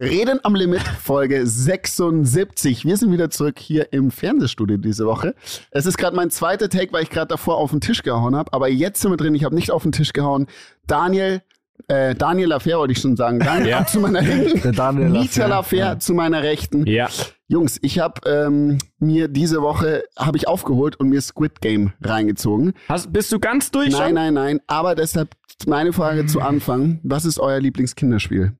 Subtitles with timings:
[0.00, 2.84] Reden am Limit, Folge 76.
[2.84, 5.34] Wir sind wieder zurück hier im Fernsehstudio diese Woche.
[5.70, 8.52] Es ist gerade mein zweiter Take, weil ich gerade davor auf den Tisch gehauen habe.
[8.52, 9.34] Aber jetzt sind wir drin.
[9.34, 10.48] Ich habe nicht auf den Tisch gehauen.
[10.86, 11.40] Daniel,
[11.88, 13.38] äh, Daniel Lafer wollte ich schon sagen.
[13.38, 13.86] Daniel Ja.
[13.86, 14.60] zu meiner Linken.
[14.60, 15.98] Der Daniel Mieter Lafer, ja.
[15.98, 16.84] zu meiner Rechten.
[16.86, 17.08] Ja.
[17.48, 22.74] Jungs, ich habe ähm, mir diese Woche habe ich aufgeholt und mir Squid Game reingezogen.
[22.90, 24.14] Hast, bist du ganz durch Nein, schon?
[24.14, 24.60] nein, nein.
[24.66, 25.30] Aber deshalb
[25.66, 28.52] meine Frage zu Anfang: Was ist euer Lieblingskinderspiel?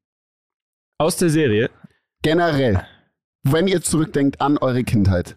[0.99, 1.71] Aus der Serie?
[2.23, 2.83] Generell,
[3.43, 5.37] wenn ihr zurückdenkt an eure Kindheit.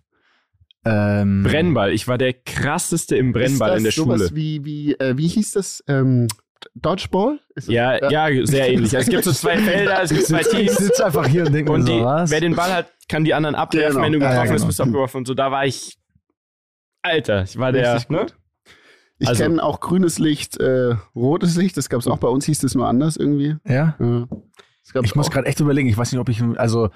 [0.86, 1.92] Ähm, Brennball.
[1.92, 4.36] Ich war der krasseste im Brennball ist das in der sowas Schule.
[4.36, 5.84] Wie, wie, äh, wie hieß das?
[5.88, 6.28] Ähm,
[6.76, 7.40] Dodgeball?
[7.56, 8.94] Ist das- Ja, ja, sehr ähnlich.
[8.94, 10.78] Es gibt so zwei Felder, es gibt zwei Ich Teams.
[10.78, 12.32] sitze einfach hier und denke mir Und so, die, was?
[12.32, 13.96] wer den Ball hat, kann die anderen abwerfen.
[14.02, 14.06] Genau.
[14.06, 14.68] Wenn du Ja, ja, getroffen bist, genau.
[14.68, 15.18] bist du abgeworfen.
[15.18, 15.98] Und so, da war ich.
[17.02, 17.96] Alter, ich war der.
[17.96, 18.26] Richtig Ne?
[19.20, 21.76] Ich Also- kenne auch grünes Licht, äh, rotes Licht.
[21.76, 23.56] Das gab es auch bei uns, hieß das nur anders irgendwie.
[23.66, 23.96] ja?
[24.00, 24.28] Ja.
[25.04, 26.90] Ich muss gerade echt überlegen, ich weiß nicht, ob ich, also,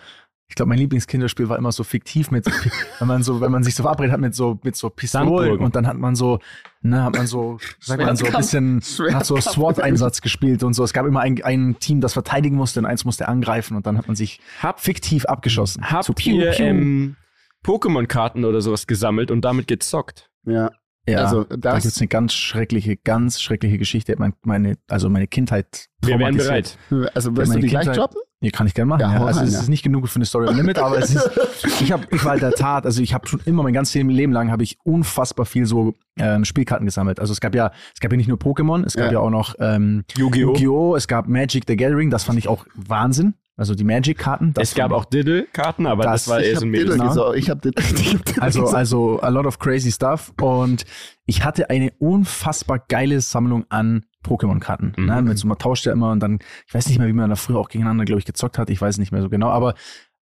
[0.47, 2.45] ich glaube, mein Lieblingskinderspiel war immer so fiktiv mit,
[2.99, 5.75] wenn man so, wenn man sich so verabredet hat mit so, mit so Pistolen und
[5.75, 6.39] dann hat man so,
[6.81, 8.81] ne, hat man so, sagt man so ein bisschen,
[9.13, 9.39] hat so.
[9.39, 10.83] SWAT-Einsatz gespielt und so.
[10.83, 13.97] Es gab immer ein, ein Team, das verteidigen musste und eins musste angreifen und dann
[13.97, 15.89] hat man sich Hab, fiktiv abgeschossen.
[15.89, 17.15] habt so, ihr ähm,
[17.63, 20.29] Pokémon-Karten oder sowas gesammelt und damit gezockt?
[20.45, 20.71] Ja.
[21.07, 24.15] Ja, also da das- gibt's eine ganz schreckliche, ganz schreckliche Geschichte.
[24.17, 26.77] Meine, meine, also meine Kindheit Wir wären bereit.
[27.13, 28.21] Also wirst du meine die gleich Kindheit- droppen?
[28.41, 28.99] Ja, kann ich gerne machen.
[29.01, 29.61] Ja, Ja, also rein, es ja.
[29.61, 31.29] ist nicht genug für eine Story on Limit, aber es ist,
[31.81, 34.33] ich habe, ich war halt der Tat, also ich habe schon immer mein ganzes Leben
[34.33, 37.21] lang habe ich unfassbar viel so ähm, Spielkarten gesammelt.
[37.21, 39.13] Also es gab ja, es gab ja nicht nur Pokémon, es gab Ja.
[39.13, 40.49] ja, auch noch ähm, Yu-Gi-Oh!
[40.55, 40.95] Yu-Gi-Oh!
[40.97, 43.35] Es gab Magic the Gathering, das fand ich auch Wahnsinn.
[43.55, 44.53] Also die Magic-Karten.
[44.57, 46.95] Es gab auch Diddle-Karten, aber das, Das- war eher so ein Diddle.
[46.95, 47.35] Mädels- gesagt.
[47.37, 50.33] Ich hab Diddle hab Diddle Also, also a lot of crazy stuff.
[50.41, 50.85] Und
[51.27, 54.93] ich hatte eine unfassbar geile Sammlung an Pokémon-Karten.
[54.97, 55.05] Mhm.
[55.05, 55.21] Ne?
[55.21, 57.35] Mit so, man tauscht ja immer und dann, ich weiß nicht mehr, wie man da
[57.35, 58.69] früher auch gegeneinander, glaube ich, gezockt hat.
[58.71, 59.49] Ich weiß nicht mehr so genau.
[59.49, 59.75] Aber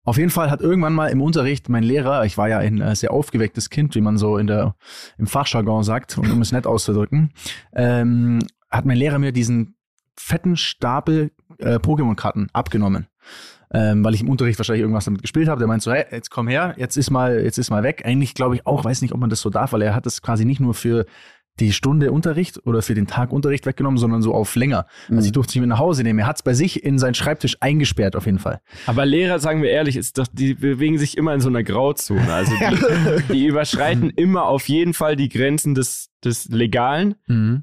[0.05, 2.95] auf jeden Fall hat irgendwann mal im Unterricht mein Lehrer, ich war ja ein äh,
[2.95, 4.75] sehr aufgewecktes Kind, wie man so in der,
[5.17, 7.33] im Fachjargon sagt, um es nett auszudrücken,
[7.75, 9.77] ähm, hat mein Lehrer mir diesen
[10.17, 11.31] fetten Stapel
[11.65, 13.07] äh, Pokémon-Karten abgenommen.
[13.73, 15.59] Ähm, weil ich im Unterricht wahrscheinlich irgendwas damit gespielt habe.
[15.59, 18.03] Der meint so, hey, jetzt komm her, jetzt ist mal, jetzt ist mal weg.
[18.05, 20.23] Eigentlich glaube ich auch, weiß nicht, ob man das so darf, weil er hat das
[20.23, 21.07] quasi nicht nur für
[21.61, 24.87] die Stunde Unterricht oder für den Tag Unterricht weggenommen, sondern so auf länger.
[25.09, 25.17] Mhm.
[25.17, 26.19] Also ich durfte es nicht mit nach Hause nehmen.
[26.19, 28.61] Er hat es bei sich in seinen Schreibtisch eingesperrt auf jeden Fall.
[28.87, 32.33] Aber Lehrer, sagen wir ehrlich, ist doch, die bewegen sich immer in so einer Grauzone.
[32.33, 37.15] Also die, die überschreiten immer auf jeden Fall die Grenzen des, des Legalen,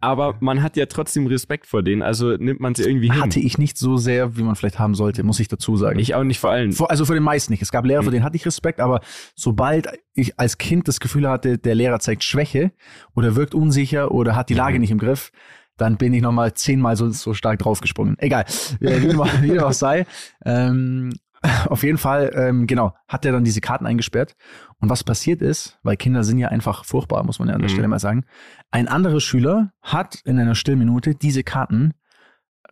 [0.01, 3.21] aber man hat ja trotzdem Respekt vor denen, also nimmt man sie irgendwie hin.
[3.21, 5.99] Hatte ich nicht so sehr, wie man vielleicht haben sollte, muss ich dazu sagen.
[5.99, 6.71] ich auch nicht vor allem.
[6.73, 7.61] Vor, also für den meisten nicht.
[7.61, 8.05] Es gab Lehrer, Mhm.
[8.05, 9.01] für denen hatte ich Respekt, aber
[9.35, 12.71] sobald ich als Kind das Gefühl hatte, der Lehrer zeigt Schwäche
[13.15, 14.81] oder wirkt unsicher oder hat die Lage Mhm.
[14.81, 15.31] nicht im Griff,
[15.77, 18.15] dann bin ich nochmal zehnmal so, so stark draufgesprungen.
[18.19, 18.45] Egal,
[18.81, 19.15] äh, wie
[19.53, 20.05] wie auch sei.
[20.45, 21.11] Ähm,
[21.69, 24.35] auf jeden Fall, ähm, genau, hat er dann diese Karten eingesperrt.
[24.79, 27.69] Und was passiert ist, weil Kinder sind ja einfach furchtbar, muss man ja an der
[27.69, 27.73] Mhm.
[27.73, 28.25] Stelle mal sagen.
[28.71, 31.93] Ein anderer Schüler hat in einer Stillminute diese Karten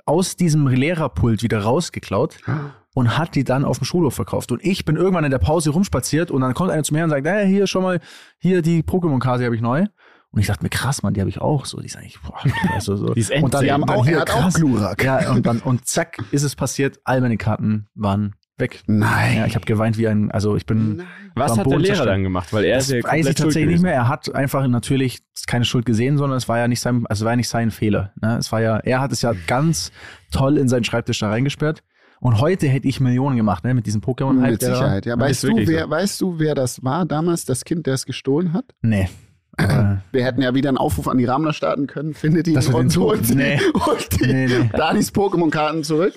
[0.06, 2.38] aus diesem Lehrerpult wieder rausgeklaut
[2.96, 4.52] und hat die dann auf dem Schulhof verkauft.
[4.52, 7.10] Und ich bin irgendwann in der Pause rumspaziert und dann kommt einer zu mir und
[7.10, 8.00] sagt, hey, hier schon mal,
[8.40, 9.86] hier die Pokémon-Karte habe ich neu.
[10.32, 11.66] Und ich dachte mir, krass, Mann, die habe ich auch.
[11.66, 12.38] So, die ist eigentlich, boah,
[12.74, 13.08] also so.
[13.16, 13.64] Die ist und dann.
[13.64, 14.54] Die haben dann auch, hier, er hat auch.
[14.54, 15.04] Glurak.
[15.04, 18.82] Ja, und dann, und zack, ist es passiert, all meine Karten waren weg.
[18.88, 19.38] Nein.
[19.38, 21.04] Ja, ich habe geweint wie ein, also ich bin,
[21.36, 22.10] Was am hat der Boden Lehrer zerstört.
[22.16, 22.52] dann gemacht?
[22.54, 23.84] Weil er das ist ja weiß ich tatsächlich nicht gewesen.
[23.84, 23.94] mehr.
[23.94, 27.26] Er hat einfach natürlich keine Schuld gesehen, sondern es war ja nicht sein, also es
[27.26, 28.14] war ja nicht sein Fehler.
[28.22, 28.38] Ne?
[28.38, 29.92] Es war ja, er hat es ja ganz
[30.32, 31.84] toll in seinen Schreibtisch da reingesperrt.
[32.22, 34.52] Und heute hätte ich Millionen gemacht, ne, mit diesem Pokémon-Hype.
[34.52, 35.06] Mit Sicherheit.
[35.06, 35.90] Ja, weißt du, wer, so.
[35.90, 38.66] weißt du, wer das war damals, das Kind, der es gestohlen hat?
[38.82, 39.08] Nee.
[39.56, 42.14] Aber, Wir hätten ja wieder einen Aufruf an die Ramler starten können.
[42.14, 43.60] Findet ihn Das und holt die, Nee.
[43.86, 44.70] holt die nee, nee.
[44.74, 46.14] Danis Pokémon-Karten zurück.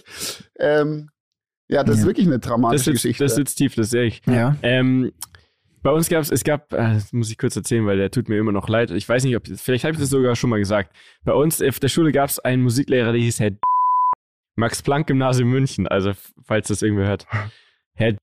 [0.59, 1.09] Ähm,
[1.69, 2.07] ja, das ist Ja.
[2.09, 3.25] wirklich eine Das dramatische sitzt, Geschichte.
[3.25, 4.23] das sitzt tief, das sehe ich.
[4.27, 4.57] Ja.
[4.63, 5.13] Ähm,
[5.83, 8.29] bei uns gab es, es gab, äh, das muss ich kurz erzählen, weil der tut
[8.29, 8.91] mir immer noch leid.
[8.93, 10.95] Ich weiß nicht, ob, vielleicht habe ich das sogar schon mal gesagt.
[11.25, 13.53] Bei uns auf der Schule gab es einen Musiklehrer, der hieß Herr
[14.57, 16.13] Max Planck Gymnasium München, also
[16.45, 17.27] falls das irgendwer hört.
[17.97, 18.17] Herr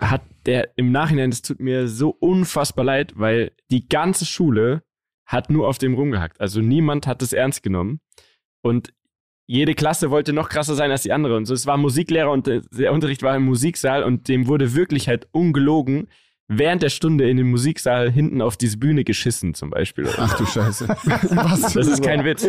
[0.00, 4.82] hat der im Nachhinein, das tut mir so unfassbar leid, weil die ganze Schule
[5.26, 6.40] hat nur auf dem rumgehackt.
[6.40, 8.00] Also niemand hat es ernst genommen.
[8.62, 8.92] Und
[9.48, 11.34] jede Klasse wollte noch krasser sein als die andere.
[11.34, 14.74] Und so, es war Musiklehrer und der, der Unterricht war im Musiksaal und dem wurde
[14.74, 16.08] wirklich halt ungelogen
[16.48, 20.06] während der Stunde in den Musiksaal hinten auf diese Bühne geschissen, zum Beispiel.
[20.18, 20.88] Ach du Scheiße.
[20.88, 22.46] Was Das ist kein Witz.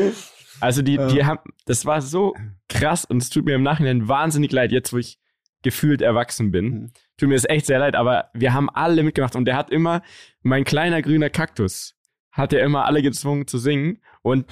[0.60, 2.36] Also die, die haben, das war so
[2.68, 5.20] krass und es tut mir im Nachhinein wahnsinnig leid, jetzt wo ich
[5.62, 6.66] gefühlt erwachsen bin.
[6.66, 6.92] Mhm.
[7.18, 10.02] Tut mir das echt sehr leid, aber wir haben alle mitgemacht und der hat immer,
[10.42, 11.96] mein kleiner grüner Kaktus,
[12.32, 14.46] hat er immer alle gezwungen zu singen und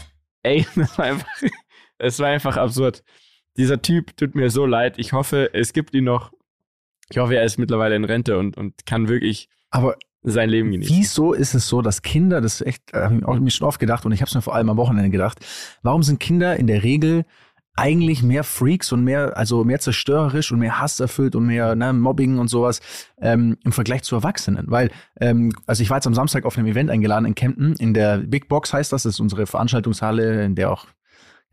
[0.43, 1.27] ey, das war einfach,
[1.97, 3.03] es war einfach absurd.
[3.57, 4.95] dieser Typ tut mir so leid.
[4.97, 6.31] Ich hoffe, es gibt ihn noch.
[7.09, 10.95] Ich hoffe, er ist mittlerweile in Rente und, und kann wirklich Aber sein Leben genießen.
[10.95, 13.67] wieso ist es so, dass Kinder, das ist echt, äh, habe ich auch mir schon
[13.67, 15.39] oft gedacht und ich habe es mir vor allem am Wochenende gedacht,
[15.83, 17.23] warum sind Kinder in der Regel
[17.77, 21.93] eigentlich mehr Freaks und mehr, also mehr zerstörerisch und mehr Hass erfüllt und mehr ne,
[21.93, 22.81] Mobbing und sowas
[23.21, 24.65] ähm, im Vergleich zu Erwachsenen.
[24.69, 24.89] Weil,
[25.21, 28.17] ähm, also ich war jetzt am Samstag auf einem Event eingeladen in Kempten, in der
[28.17, 30.87] Big Box heißt das, das ist unsere Veranstaltungshalle, in der auch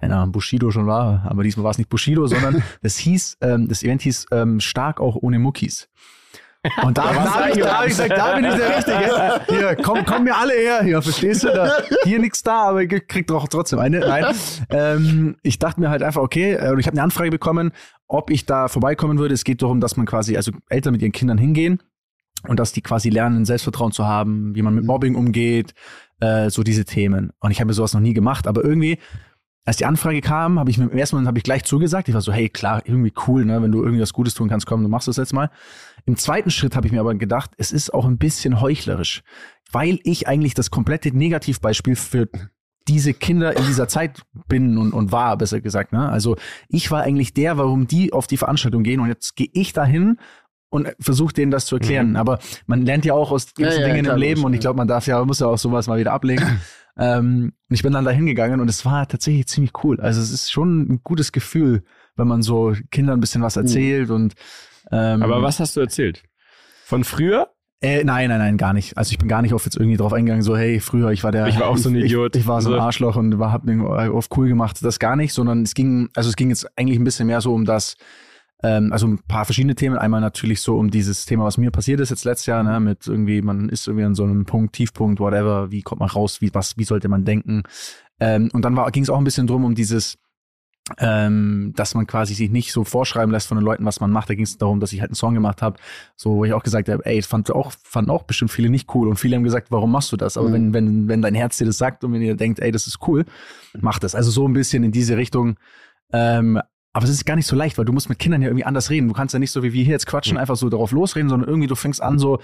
[0.05, 3.69] keine Ahnung, Bushido schon war, aber diesmal war es nicht Bushido, sondern das hieß, ähm,
[3.69, 5.89] das Event hieß ähm, Stark auch ohne Muckis.
[6.83, 9.41] Und da, da, hab ich, da hab ich gesagt, da bin ich der Richtige.
[9.49, 11.49] Hier, komm, komm mir alle her, hier, verstehst du?
[11.49, 11.73] Da,
[12.05, 14.01] hier nichts da, aber ihr kriegt doch trotzdem eine.
[14.01, 14.35] Nein.
[14.71, 17.73] Ähm, ich dachte mir halt einfach, okay, äh, ich habe eine Anfrage bekommen,
[18.09, 19.35] ob ich da vorbeikommen würde.
[19.35, 21.83] Es geht darum, dass man quasi, also Eltern mit ihren Kindern hingehen
[22.49, 25.75] und dass die quasi lernen, Selbstvertrauen zu haben, wie man mit Mobbing umgeht,
[26.21, 27.33] äh, so diese Themen.
[27.41, 28.99] Und ich habe mir sowas noch nie gemacht, aber irgendwie
[29.64, 32.08] als die Anfrage kam, habe ich mir im ersten Moment habe ich gleich zugesagt.
[32.08, 34.66] Ich war so, hey, klar, irgendwie cool, ne, wenn du irgendwie was Gutes tun kannst,
[34.66, 35.50] komm, du machst das jetzt mal.
[36.05, 39.22] Im zweiten Schritt habe ich mir aber gedacht, es ist auch ein bisschen heuchlerisch,
[39.72, 42.28] weil ich eigentlich das komplette Negativbeispiel für
[42.87, 45.93] diese Kinder in dieser Zeit bin und, und war, besser gesagt.
[45.93, 46.06] Ne?
[46.08, 46.37] Also
[46.69, 50.19] ich war eigentlich der, warum die auf die Veranstaltung gehen und jetzt gehe ich dahin
[50.69, 52.11] und versuche denen das zu erklären.
[52.11, 52.16] Mhm.
[52.16, 54.58] Aber man lernt ja auch aus gewissen Ja, ja, Dingen klar, im Leben und ich
[54.58, 54.62] ja.
[54.62, 56.61] glaube, man darf ja, muss ja auch sowas mal wieder ablegen.
[56.99, 60.00] ähm, und ich bin dann da hingegangen und es war tatsächlich ziemlich cool.
[60.00, 61.82] Also es ist schon ein gutes Gefühl,
[62.17, 64.35] wenn man so Kindern ein bisschen was erzählt und
[64.93, 66.23] ähm, Aber was hast du erzählt?
[66.85, 67.49] Von früher?
[67.81, 68.96] Äh, nein, nein, nein, gar nicht.
[68.96, 71.32] Also ich bin gar nicht auf jetzt irgendwie drauf eingegangen, so hey, früher ich war
[71.32, 72.35] der, Ich war auch so ein Idiot.
[72.37, 72.81] Ich, ich war so ein So.
[72.81, 74.79] Arschloch und war, hab auf cool gemacht.
[74.82, 77.52] Das gar nicht, sondern es ging, also es ging jetzt eigentlich ein bisschen mehr so
[77.52, 77.97] um das,
[78.64, 79.99] ähm, also ein paar verschiedene Themen.
[79.99, 83.06] Einmal natürlich so um dieses Thema, was mir passiert ist jetzt letztes Jahr, ne, mit
[83.06, 86.52] irgendwie, man ist irgendwie an so einem Punkt, Tiefpunkt, whatever, wie kommt man raus, wie,
[86.55, 87.62] was, wie sollte man denken?
[88.20, 90.16] Ähm, und dann ging es auch ein bisschen drum um dieses,
[90.99, 94.31] ähm, dass man quasi sich nicht so vorschreiben lässt von den Leuten, was man macht.
[94.31, 95.78] Da ging es darum, dass ich halt einen Song gemacht habe,
[96.16, 99.08] so wo ich auch gesagt habe, ey, fand auch fanden auch bestimmt viele nicht cool
[99.08, 100.37] und viele haben gesagt, warum machst du das?
[100.37, 100.52] Aber Mhm.
[100.52, 102.99] wenn wenn wenn dein Herz dir das sagt und wenn ihr denkt, ey, das ist
[103.08, 103.25] cool,
[103.78, 104.14] mach das.
[104.14, 105.56] Also so ein bisschen in diese Richtung.
[106.12, 106.61] Ähm,
[106.94, 108.88] aber es ist gar nicht so leicht, weil du musst mit Kindern ja irgendwie anders
[108.88, 109.08] reden.
[109.08, 111.49] Du kannst ja nicht so wie wir hier jetzt quatschen, einfach so darauf losreden, sondern
[111.49, 112.38] irgendwie du fängst an so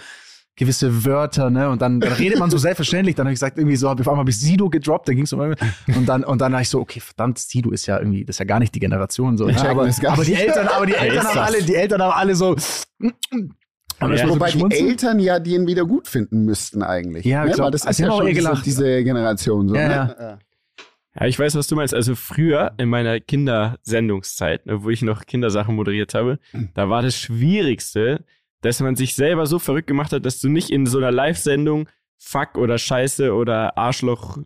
[0.57, 1.71] gewisse Wörter, ne?
[1.71, 3.15] Und dann, dann redet man so selbstverständlich.
[3.15, 5.33] Dann habe ich gesagt, irgendwie so, auf einmal habe ich Sido gedroppt, dann ging es
[5.33, 5.65] um irgendwie-
[5.97, 8.41] und dann und dann habe ich so, okay, verdammt, Sido ist ja irgendwie, das ist
[8.41, 9.47] ja gar nicht die Generation so.
[9.47, 10.35] Checken Aber, aber die.
[10.35, 12.55] Eltern, aber die Eltern haben alle, die Eltern haben alle so.
[12.57, 14.09] Das Ja.
[14.09, 14.75] mal so Wobei die?
[14.75, 17.25] Eltern ja den wieder gut finden müssten eigentlich.
[17.25, 17.55] Ja, ne?
[17.57, 19.75] Weil das Also ist die ja schon diese, diese Generation so.
[19.77, 20.17] Ja, ne?
[20.19, 20.39] ja.
[21.19, 21.95] Ja, ich weiß, was du meinst.
[21.95, 26.39] Also früher in meiner Kindersendungszeit, ne, wo ich noch Kindersachen moderiert habe,
[26.75, 28.25] da war das Schwierigste,
[28.61, 31.89] dass man sich selber so verrückt gemacht hat, dass du nicht in so einer Live-Sendung
[32.19, 34.39] Fuck oder Scheiße oder Arschloch,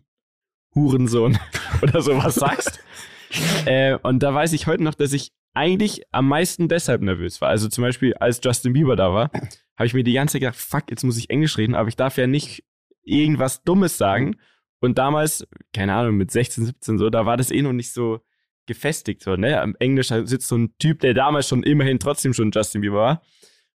[0.73, 1.37] Hurensohn
[1.81, 2.79] oder sowas sagst.
[3.65, 7.49] äh, und da weiß ich heute noch, dass ich eigentlich am meisten deshalb nervös war.
[7.49, 9.31] Also zum Beispiel, als Justin Bieber da war,
[9.77, 11.95] habe ich mir die ganze Zeit gedacht, fuck, jetzt muss ich Englisch reden, aber ich
[11.95, 12.63] darf ja nicht
[13.03, 14.37] irgendwas Dummes sagen.
[14.85, 18.21] Und damals, keine Ahnung, mit 16, 17 so, da war das eh noch nicht so
[18.65, 19.23] gefestigt.
[19.23, 19.61] So, ne?
[19.61, 23.21] Am Englisch sitzt so ein Typ, der damals schon immerhin trotzdem schon Justin Bieber war.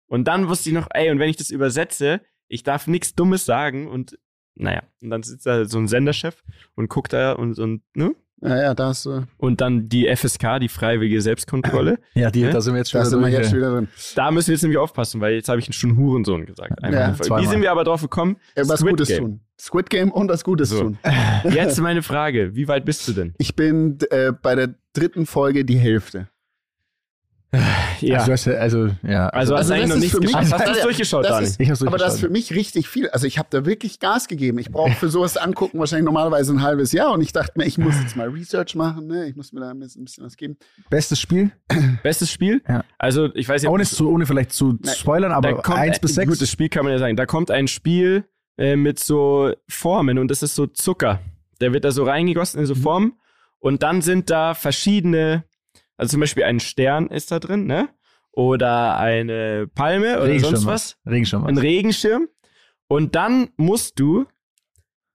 [0.08, 3.46] Und dann wusste ich noch, ey, und wenn ich das übersetze, ich darf nichts Dummes
[3.46, 4.18] sagen und
[4.56, 6.44] naja, und dann sitzt da so ein Senderchef
[6.76, 8.16] und guckt da und, und ne?
[8.42, 12.00] Ja, ja, da hast du, Und dann die FSK, die freiwillige Selbstkontrolle.
[12.14, 12.52] Ja, die, Ja?
[12.52, 13.88] da sind wir jetzt schon da wieder sind wir durch, jetzt wieder drin.
[14.16, 16.74] Da müssen wir jetzt nämlich aufpassen, weil jetzt habe ich schon Hurensohn gesagt.
[16.84, 17.16] Ja.
[17.18, 18.38] Wie sind wir aber drauf gekommen?
[18.56, 19.20] Ja, was Squid Gutes Game.
[19.20, 19.40] tun.
[19.60, 20.80] Squid Game und was Gutes So.
[20.82, 20.98] tun.
[21.52, 23.34] Jetzt meine Frage, wie weit bist du denn?
[23.38, 26.30] Ich bin äh, bei der dritten Folge die Hälfte.
[28.02, 28.20] Ja.
[28.24, 29.28] Also, ja- also, ja.
[29.30, 30.36] Also hast Also du eigentlich das noch ist für mich-.
[30.36, 31.46] Hast du das- durchgeschaut, das Dani?
[31.48, 33.10] ist- ich hab's Aber das ist für mich richtig viel.
[33.10, 34.58] Also ich habe da wirklich Gas gegeben.
[34.60, 37.12] Ich brauche für sowas angucken wahrscheinlich normalerweise ein halbes Jahr.
[37.12, 39.08] Und ich dachte mir, ich muss jetzt mal Research machen.
[39.08, 39.28] Ne?
[39.28, 40.56] Ich muss mir da ein bisschen, ein bisschen was geben.
[40.90, 41.52] Bestes Spiel?
[42.04, 42.62] Bestes Spiel?
[42.70, 42.86] Ja.
[42.98, 44.96] Also ich weiß ja, Ohne, zu, ohne vielleicht zu Nein.
[44.96, 46.30] spoilern, aber kommt, 1 bis 6.
[46.32, 47.18] Gut, das Spiel kann man ja sagen.
[47.18, 48.24] Da kommt ein Spiel
[48.58, 51.20] äh, mit so Formen und das ist so Zucker.
[51.60, 52.80] Der wird da so reingegossen in so Mhm.
[52.82, 53.14] Formen
[53.60, 55.44] und dann sind da verschiedene,
[56.00, 57.90] also zum Beispiel ein Stern ist da drin, ne?
[58.32, 60.98] Oder eine Palme oder sonst was.
[61.06, 62.30] Regenschirm Ein Regenschirm.
[62.88, 64.26] Und dann musst du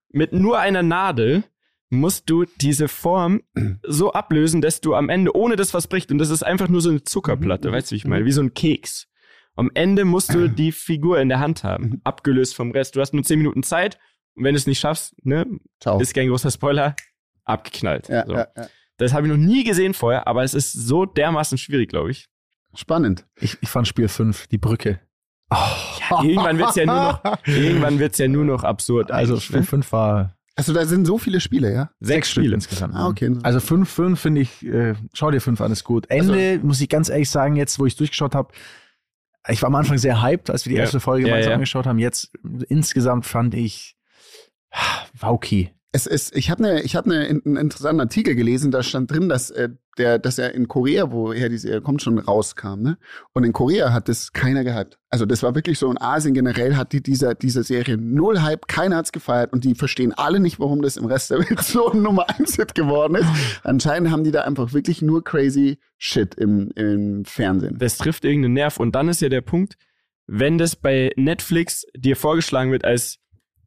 [0.09, 1.43] mit nur einer Nadel
[1.89, 3.41] musst du diese Form
[3.83, 6.81] so ablösen, dass du am Ende, ohne dass was bricht, und das ist einfach nur
[6.81, 9.07] so eine Zuckerplatte, weißt du, wie ich meine, wie so ein Keks.
[9.55, 12.95] Am Ende musst du die Figur in der Hand haben, abgelöst vom Rest.
[12.95, 13.97] Du hast nur 10 Minuten Zeit
[14.35, 15.45] und wenn du es nicht schaffst, ne,
[15.79, 15.99] Ciao.
[15.99, 16.95] ist kein großer Spoiler,
[17.43, 18.09] abgeknallt.
[18.09, 18.33] ja, so.
[18.33, 18.67] ja, ja.
[18.97, 22.27] Das habe ich noch nie gesehen vorher, aber es ist so dermaßen schwierig, glaube ich.
[22.73, 23.25] Spannend.
[23.39, 24.99] Ich, ich fand Spiel 5, die Brücke.
[26.23, 29.11] Irgendwann wird's ja nur noch, irgendwann wird's ja nur noch absurd.
[29.11, 29.65] Also Spiel ne?
[29.65, 31.89] 5 war Also da sind so viele Spiele, ja?
[31.99, 32.55] Sechs Spiele.
[32.55, 32.95] insgesamt.
[32.95, 33.35] Ah, okay.
[33.43, 36.09] Also fünf, fünf finde ich, äh, schau dir fünf an, ist gut.
[36.09, 38.53] Ende, muss ich ganz ehrlich sagen, jetzt, wo ich durchgeschaut habe,
[39.47, 40.81] ich war am Anfang sehr hyped, als wir die Ja.
[40.83, 41.55] erste Folge Ja, gemeinsam ja.
[41.55, 41.99] angeschaut haben.
[41.99, 42.31] Jetzt
[42.67, 43.95] insgesamt fand ich,
[45.19, 45.71] war okay.
[45.95, 49.29] Es ist, ich habe ne, ich hab ne, einen interessanten Artikel gelesen, da stand drin,
[49.29, 52.81] dass, äh, der, dass er in Korea, woher die Serie kommt, schon rauskam.
[52.81, 52.97] Ne?
[53.31, 54.99] Und in Korea hat das keiner gehypt.
[55.09, 58.67] Also das war wirklich so, in Asien generell hat die dieser, dieser Serie null Hype,
[58.67, 61.89] keiner hat's gefeiert und die verstehen alle nicht, warum das im Rest der Welt so
[61.89, 63.29] ein Nummer 1 Hit geworden ist.
[63.63, 67.77] Anscheinend haben die da einfach wirklich nur crazy Shit im, im Fernsehen.
[67.79, 68.81] Das trifft irgendeinen Nerv.
[68.81, 69.77] Und dann ist ja der Punkt,
[70.27, 73.19] wenn das bei Netflix dir vorgeschlagen wird als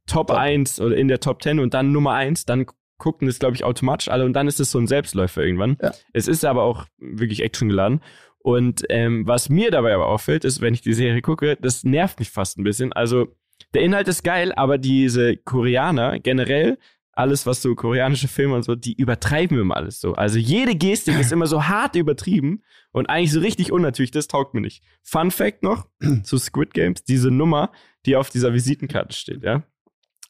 [0.08, 0.36] Top, Top.
[0.36, 2.66] 1 oder in der Top 10 und dann Nummer 1, dann
[2.98, 5.76] gucken das, glaube ich, automatisch alle und dann ist es so ein Selbstläufer irgendwann.
[5.80, 5.92] Ja.
[6.12, 8.00] Es ist aber auch wirklich actiongeladen.
[8.40, 12.18] Und ähm, was mir dabei aber auffällt, ist, wenn ich die Serie gucke, das nervt
[12.18, 12.92] mich fast ein bisschen.
[12.92, 13.28] Also
[13.74, 16.78] der Inhalt ist geil, aber diese Koreaner generell,
[17.12, 20.14] alles was so koreanische Filme und so, die übertreiben immer alles so.
[20.14, 22.62] Also jede Gestik ist immer so hart übertrieben
[22.92, 24.84] und eigentlich so richtig unnatürlich, das taugt mir nicht.
[25.02, 25.88] Fun Fact noch
[26.22, 27.72] zu Squid Games, diese Nummer,
[28.06, 29.64] die auf dieser Visitenkarte steht, ja.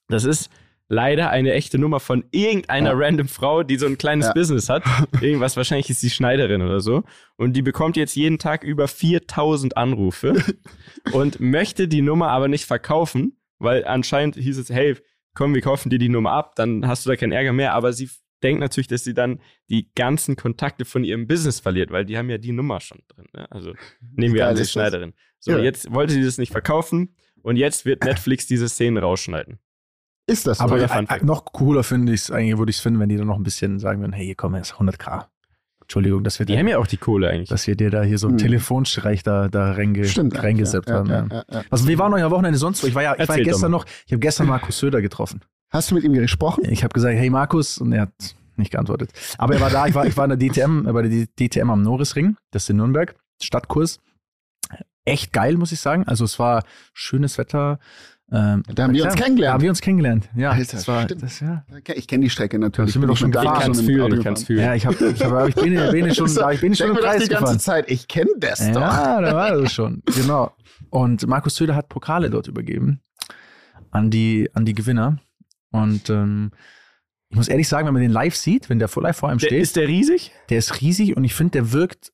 [0.08, 0.50] Das ist
[0.90, 2.96] leider eine echte Nummer von irgendeiner Ja.
[2.96, 4.32] random Frau, die so ein kleines Ja.
[4.32, 4.82] Business hat.
[5.20, 7.02] Irgendwas, wahrscheinlich ist sie Schneiderin oder so.
[7.36, 10.42] Und die bekommt jetzt jeden Tag über 4000 Anrufe
[11.12, 14.96] und möchte die Nummer aber nicht verkaufen, weil anscheinend hieß es, hey,
[15.34, 17.74] komm, wir kaufen dir die Nummer ab, dann hast du da keinen Ärger mehr.
[17.74, 18.08] Aber sie
[18.42, 22.30] denkt natürlich, dass sie dann die ganzen Kontakte von ihrem Business verliert, weil die haben
[22.30, 23.26] ja die Nummer schon drin.
[23.34, 23.50] Ne?
[23.50, 23.74] Also
[24.14, 24.72] nehmen wir an, sie ist?
[24.72, 25.12] Schneiderin.
[25.38, 25.58] So, Ja.
[25.58, 29.58] jetzt wollte sie das nicht verkaufen und jetzt wird Netflix diese Szenen rausschneiden.
[30.28, 30.64] Ist das so?
[30.64, 33.08] Aber Toller äh, äh, noch cooler finde ich es, eigentlich würde ich es finden, wenn
[33.08, 35.24] die dann noch ein bisschen sagen würden, hey, hier komm, jetzt 100k.
[35.82, 37.48] Entschuldigung, dass wir, Die dir- haben ja auch die Kohle eigentlich.
[37.48, 38.44] dass wir dir da hier so einen Hm.
[38.44, 40.40] Telefonstreich da, da reinge, Stimmt.
[40.42, 41.08] reingeseppt ja, haben.
[41.08, 41.28] Ja, Ja.
[41.32, 41.62] ja, ja.
[41.70, 42.86] Also, wie waren euch am Wochenende sonst so?
[42.86, 45.00] Ich war ja, ich war ja Erzähl doch gestern noch, ich habe gestern Markus Söder
[45.00, 45.40] getroffen.
[45.70, 46.64] Hast du mit ihm gesprochen?
[46.68, 48.12] Ich habe gesagt, hey Markus, und er hat
[48.56, 49.12] nicht geantwortet.
[49.38, 51.70] Aber er war da, ich war, ich war in der DTM, äh, bei der DTM
[51.70, 53.98] am Norrisring, das ist in Nürnberg, Stadtkurs.
[55.06, 56.04] Echt geil, muss ich sagen.
[56.06, 57.78] Also es war schönes Wetter.
[58.30, 59.50] Ähm, Da haben wir uns ja, kennengelernt.
[59.50, 60.28] Da haben wir uns kennengelernt.
[60.36, 61.22] Ja, Alter, das war, stimmt.
[61.22, 61.64] das, ja.
[61.94, 62.90] Ich kenne die Strecke natürlich.
[62.90, 63.60] Da sind wir doch schon gefahren.
[63.62, 64.60] ich und mit fühlen, fühlen.
[64.60, 66.94] Ja, ich habe, ich, hab, ich bin, bin ich schon, da, ich bin schon im
[66.94, 67.58] mir das Kreis die ganze gefahren.
[67.60, 67.90] Zeit.
[67.90, 68.80] Ich kenne das doch.
[68.82, 70.02] Ja, da war das schon.
[70.14, 70.52] Genau.
[70.90, 73.00] Und Markus Söder hat Pokale dort übergeben
[73.90, 75.18] an die, an die Gewinner.
[75.70, 76.50] Und ähm,
[77.30, 79.38] ich muss ehrlich sagen, wenn man den live sieht, wenn der vor- live vor einem
[79.38, 80.32] Der, steht, ist der riesig?
[80.50, 82.12] der ist riesig und ich finde, der wirkt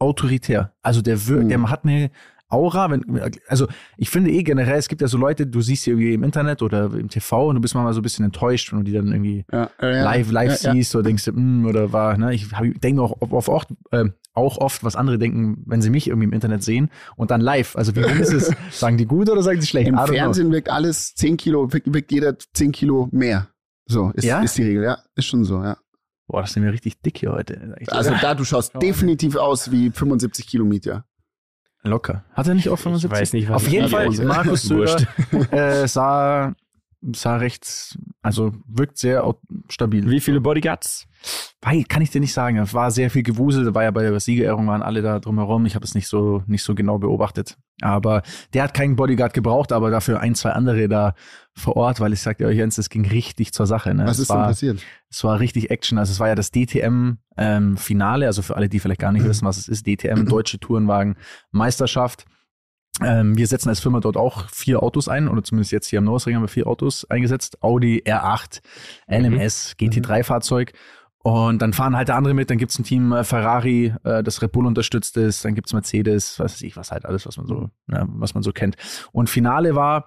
[0.00, 0.72] autoritär.
[0.82, 1.48] Also der wirkt, Mhm.
[1.48, 2.10] der hat eine
[2.54, 3.04] Aura, wenn,
[3.48, 6.22] also ich finde eh generell, es gibt ja so Leute, du siehst sie irgendwie im
[6.22, 8.92] Internet oder im TV und du bist manchmal so ein bisschen enttäuscht, wenn du die
[8.92, 10.04] dann irgendwie Ja, ja, ja.
[10.04, 10.74] live, live ja, ja.
[10.74, 14.58] siehst oder denkst hm, oder war, ne, ich, ich denke auch, oft, oft, äh, auch
[14.58, 17.76] oft, was andere denken, wenn sie mich irgendwie im Internet sehen und dann live.
[17.76, 18.50] Also wie ist es?
[18.70, 19.88] Sagen die gut oder sagen sie schlecht?
[19.88, 19.96] Im.
[19.98, 23.48] Fernsehen wirkt alles 10 Kilo, wirkt, jeder 10 Kilo mehr.
[23.86, 24.40] So, ist, Ja?
[24.42, 24.98] ist die Regel, ja.
[25.14, 25.76] Ist schon so, ja.
[26.26, 27.76] Boah, das sind wir richtig dick hier heute.
[27.88, 28.80] Also da, du schaust Ja.
[28.80, 31.04] definitiv aus wie 75 Kilometer.
[31.84, 32.24] Locker.
[32.34, 33.10] Hat er nicht auch 75?
[33.10, 33.88] weiß nicht, was Auf jeden.
[33.88, 35.06] Fall, Markus Söder
[35.50, 36.52] äh, sah,
[37.12, 39.34] sah recht, also wirkt sehr
[39.68, 40.08] stabil.
[40.08, 41.06] Wie viele Bodyguards?
[41.60, 42.58] Weil, kann ich dir nicht sagen.
[42.58, 43.64] Es war sehr viel Gewusel.
[43.64, 45.66] Da war ja bei der Siegerehrung, waren alle da drumherum.
[45.66, 47.56] Ich habe es nicht so, nicht so genau beobachtet.
[47.80, 51.14] Aber der hat keinen Bodyguard gebraucht, aber dafür ein, zwei andere da
[51.54, 53.94] vor Ort, weil ich sagte euch, Jens, es ging richtig zur Sache.
[53.94, 54.04] Ne?
[54.04, 54.82] Was es ist denn war, passiert?
[55.10, 55.98] Es war richtig Action.
[55.98, 58.26] Also es war ja das DTM-Finale.
[58.26, 59.86] also für alle, die vielleicht gar nicht wissen, was es ist.
[59.86, 62.26] DTM, Deutsche Tourenwagen-Meisterschaft.
[63.02, 66.04] Ähm, wir setzen als Firma dort auch vier Autos ein, oder zumindest jetzt hier am
[66.04, 67.62] Nordring haben wir vier Autos eingesetzt.
[67.62, 68.60] Audi R8,
[69.08, 70.72] LMS, GT3-Fahrzeug.
[71.18, 74.52] Und dann fahren halt andere mit, dann gibt's ein Team äh, Ferrari, äh, das Red
[74.52, 77.70] Bull unterstützt ist, dann gibt's Mercedes, was weiß ich, was halt alles, was man so,
[77.90, 78.76] ja, was man so kennt.
[79.10, 80.06] Und Finale war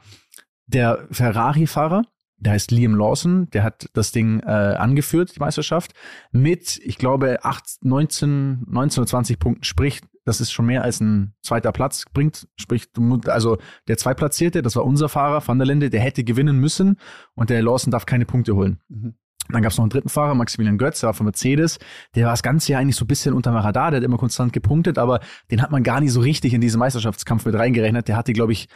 [0.68, 2.04] der Ferrari-Fahrer,
[2.38, 5.94] der heißt Liam Lawson, der hat das Ding äh, angeführt, die Meisterschaft,
[6.32, 9.64] mit, ich glaube, 8, 19, 19 oder 20 Punkten.
[9.64, 12.50] Sprich, das ist schon mehr als ein zweiter Platz bringt.
[12.58, 12.90] Sprich,
[13.28, 13.58] also
[13.88, 16.98] der Zweitplatzierte, das war unser Fahrer, Van der Linde, der hätte gewinnen müssen
[17.34, 18.82] und der Lawson darf keine Punkte holen.
[18.90, 19.14] Mhm.
[19.50, 21.80] Dann gab es noch einen dritten Fahrer, Maximilian Götz, der war von Mercedes.
[22.14, 24.52] Der war das ganze Jahr eigentlich so ein bisschen unterm Radar, der hat immer konstant
[24.52, 28.10] gepunktet, aber den hat man gar nicht so richtig in diesen Meisterschaftskampf mit reingerechnet.
[28.10, 28.68] Der hatte, glaube ich,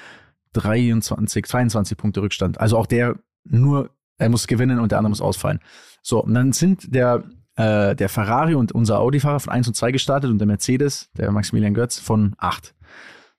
[0.53, 2.61] 23, 22 Punkte Rückstand.
[2.61, 5.59] Also auch der nur, er muss gewinnen und der andere muss ausfallen.
[6.01, 9.91] So, und dann sind der, äh, der Ferrari und unser Audi-Fahrer von 1 und 2
[9.91, 12.73] gestartet und der Mercedes, der Maximilian Götz, von 8.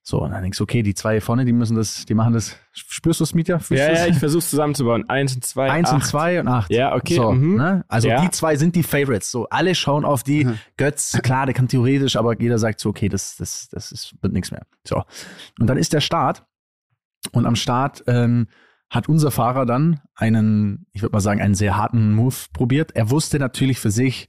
[0.05, 2.57] So, und dann denkst du, okay, die zwei vorne, die müssen das, die machen das.
[2.73, 3.61] Spürst du es, Mietja?
[3.61, 4.09] Fühlst Ja, ja, es?
[4.09, 5.09] ich versuch's zusammenzubauen.
[5.09, 5.71] Eins und zwei.
[5.71, 6.07] Eins und acht.
[6.09, 6.73] zwei und acht.
[6.73, 7.15] Ja, okay.
[7.15, 7.55] So, mhm.
[7.57, 7.85] ne?
[7.87, 8.21] Also Ja.
[8.21, 9.31] die zwei sind die Favorites.
[9.31, 10.59] So, alle schauen auf die Mhm.
[10.77, 11.17] Götz.
[11.23, 14.51] Klar, der kann theoretisch, aber jeder sagt so, okay, das, das, das ist, wird nichts
[14.51, 14.63] mehr.
[14.85, 15.05] So.
[15.61, 16.45] Und dann ist der Start.
[17.31, 18.49] Und am Start ähm,
[18.93, 22.93] hat unser Fahrer dann einen, ich würde mal sagen, einen sehr harten Move probiert.
[22.95, 24.29] Er wusste natürlich für sich,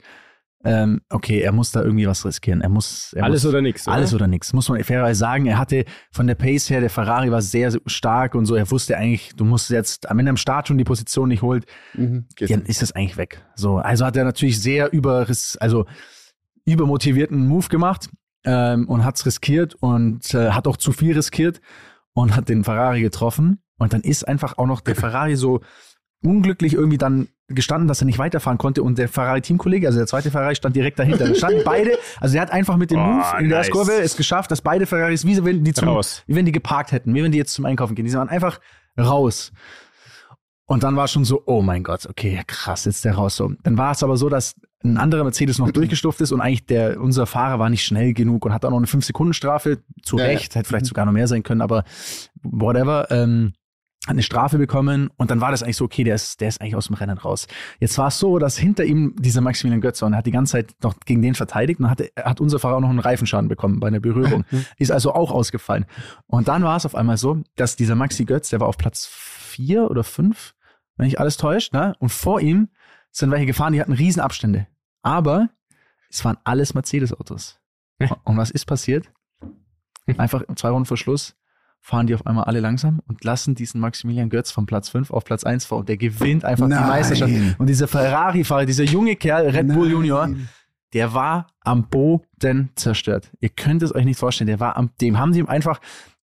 [0.64, 2.62] ähm, okay, er muss da irgendwie was riskieren.
[2.62, 3.86] Er muss er Alles muss, oder nichts.
[3.86, 5.44] alles oder nichts, muss man fairerweise sagen.
[5.44, 8.54] Er hatte von der Pace her, der Ferrari war sehr, sehr stark und so.
[8.54, 11.66] Er wusste eigentlich, du musst jetzt, wenn er am Start schon die Position nicht holt,
[11.92, 12.24] Mhm.
[12.40, 13.44] Dann ist das eigentlich weg.
[13.56, 15.26] So, also hat er natürlich sehr über,
[15.60, 15.84] also
[16.64, 18.08] übermotivierten Move gemacht
[18.44, 21.60] ähm, und hat's riskiert und äh, hat auch zu viel riskiert
[22.14, 23.58] und hat den Ferrari getroffen.
[23.78, 25.60] Und dann ist einfach auch noch der Ferrari so
[26.22, 30.30] unglücklich irgendwie dann gestanden, dass er nicht weiterfahren konnte und der Ferrari-Teamkollege, also der zweite
[30.30, 31.28] Ferrari, stand direkt dahinter.
[31.28, 33.70] Da standen beide, also er hat einfach mit dem Oh, Move in der nice.
[33.70, 36.22] Kurve es geschafft, dass beide Ferraris, wie wenn die zum, Raus.
[36.26, 38.06] wie wenn die geparkt hätten, wie wenn die jetzt zum Einkaufen gehen.
[38.06, 38.60] Die waren einfach
[38.98, 39.52] raus.
[40.66, 43.52] Und dann war schon so, oh mein Gott, okay, krass, jetzt der raus so.
[43.62, 46.98] Dann war es aber so, dass ein anderer Mercedes noch durchgestuft ist und eigentlich der,
[46.98, 50.30] unser Fahrer war nicht schnell genug und hat auch noch eine 5-Sekunden-Strafe, zu Ja, ja.
[50.30, 51.84] Recht, hätte vielleicht sogar noch mehr sein können, aber
[52.42, 53.52] whatever, ähm,
[54.06, 56.60] hat eine Strafe bekommen und dann war das eigentlich so, okay, der ist, der ist
[56.60, 57.46] eigentlich aus dem Rennen raus.
[57.80, 60.52] Jetzt war es so, dass hinter ihm dieser Maximilian Götze und er hat die ganze
[60.52, 63.80] Zeit noch gegen den verteidigt und hatte, hat unser Fahrer auch noch einen Reifenschaden bekommen
[63.80, 64.44] bei einer Berührung.
[64.78, 65.86] ist also auch ausgefallen.
[66.26, 69.06] Und dann war es auf einmal so, dass dieser Maxi Götz, der war auf Platz
[69.06, 70.54] vier oder fünf,
[70.96, 71.94] wenn ich alles täuscht, ne?
[71.98, 72.68] Und vor ihm
[73.10, 74.66] sind welche gefahren, die hatten Riesenabstände.
[75.02, 75.48] Aber
[76.10, 77.58] es waren alles Mercedes-Autos.
[78.24, 79.10] Und was ist passiert?
[80.18, 81.36] Einfach zwei Runden vor Schluss
[81.86, 85.22] fahren die auf einmal alle langsam und lassen diesen Maximilian Götz von Platz 5 auf
[85.26, 86.82] Platz 1 vor und der gewinnt einfach Nein.
[86.82, 87.32] die Meisterschaft.
[87.58, 89.90] Und dieser Ferrari-Fahrer, dieser junge Kerl, Red Bull Nein.
[89.90, 90.28] Junior,
[90.94, 93.30] der war am Boden zerstört.
[93.40, 95.78] Ihr könnt es euch nicht vorstellen, der war am, dem haben die ihm einfach,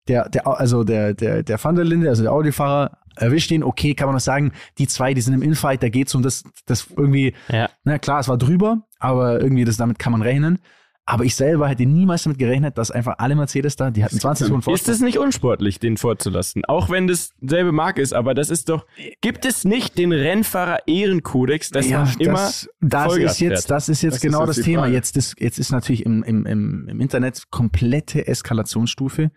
[0.08, 3.92] der, der, also der, der, der Van der Linde, also der Audi-Fahrer, erwischt ihn, okay,
[3.92, 6.88] kann man noch sagen, die zwei, die sind im Infight, da geht's um das, das
[6.96, 7.68] irgendwie, Ja.
[7.84, 10.60] na klar, es war drüber, aber irgendwie das, damit kann man rechnen.
[11.04, 14.46] Aber ich selber hätte niemals damit gerechnet, dass einfach alle Mercedes da, die hatten 20
[14.46, 14.94] Sekunden Ist Vorsprung.
[14.94, 16.64] es nicht unsportlich, den vorzulassen?
[16.66, 18.86] Auch wenn das selbe Marke ist, aber das ist doch.
[19.20, 22.32] Gibt es nicht den Rennfahrer Ehrenkodex, dass ja, man immer.
[22.34, 23.70] das, das Vollgas ist jetzt, fährt?
[23.70, 24.82] das ist jetzt Das ist genau jetzt das Thema.
[24.82, 24.94] Frage.
[24.94, 29.32] Jetzt ist, jetzt ist natürlich im, im, im, im Internet komplette Eskalationsstufe.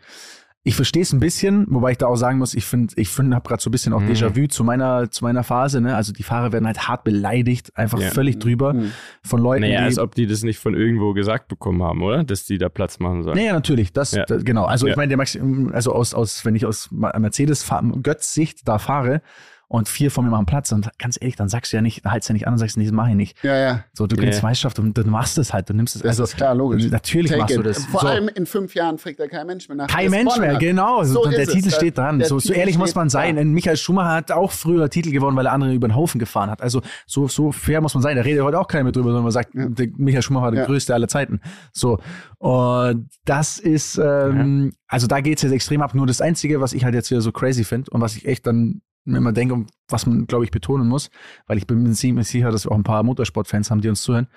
[0.68, 3.36] Ich verstehe es ein bisschen, wobei ich da auch sagen muss, ich finde, ich finde,
[3.36, 4.08] habe gerade so ein bisschen auch Mhm.
[4.10, 5.80] Déjà-vu zu meiner, zu meiner Phase.
[5.80, 5.96] Ne?
[5.96, 8.10] Also die Fahrer werden halt hart beleidigt, einfach Ja.
[8.10, 8.92] völlig drüber Mhm.
[9.22, 12.24] von Leuten, Naja, die als ob die das nicht von irgendwo gesagt bekommen haben, oder?
[12.24, 13.38] Dass die da Platz machen sollen.
[13.38, 14.26] Naja, natürlich, das, Ja.
[14.26, 14.66] das genau.
[14.66, 14.98] Also ich Ja.
[14.98, 15.38] meine, der Max,
[15.72, 17.70] also aus, aus, wenn ich aus Mercedes
[18.02, 19.22] Götz Sicht da fahre
[19.68, 22.28] und vier von mir machen Platz, und ganz ehrlich, dann sagst du ja nicht, halt's
[22.28, 23.44] ja nicht an und sagst, nee, das mache ich nicht.
[23.44, 23.84] Ja, ja.
[23.94, 24.22] So, du Ja.
[24.22, 26.02] gewinnst Meisterschaft und dann machst du es halt, du nimmst es.
[26.04, 26.86] Das also ist klar, logisch.
[26.92, 27.66] natürlich Take machst du it.
[27.68, 27.86] das.
[27.86, 28.08] Vor so.
[28.08, 29.88] allem in fünf Jahren fragt da kein Mensch mehr nach.
[29.88, 30.60] Kein Mensch mehr, hat.
[30.60, 31.04] genau.
[31.04, 31.54] So und der ist es.
[31.56, 32.20] Titel Der- steht dran.
[32.20, 33.36] der So, so ehrlich muss man sein.
[33.36, 36.50] Denn Michael Schumacher hat auch früher Titel gewonnen, weil er andere über den Haufen gefahren
[36.50, 36.62] hat.
[36.62, 38.16] Also so, so fair muss man sein.
[38.16, 39.66] Da redet heute auch keiner mehr drüber, sondern man sagt, Ja.
[39.68, 40.66] der Michael Schumacher war der Ja.
[40.68, 41.40] größte aller Zeiten.
[41.74, 42.00] So.
[42.38, 45.96] Und das ist, ähm, also da geht's jetzt extrem ab.
[45.96, 48.46] Nur das Einzige, was ich halt jetzt wieder so crazy finde und was ich echt
[48.46, 51.10] dann immer denke und was man, glaube ich, betonen muss,
[51.48, 54.02] weil ich bin mir ziemlich sicher, dass wir auch ein paar Motorsportfans haben, die uns
[54.02, 54.28] zuhören.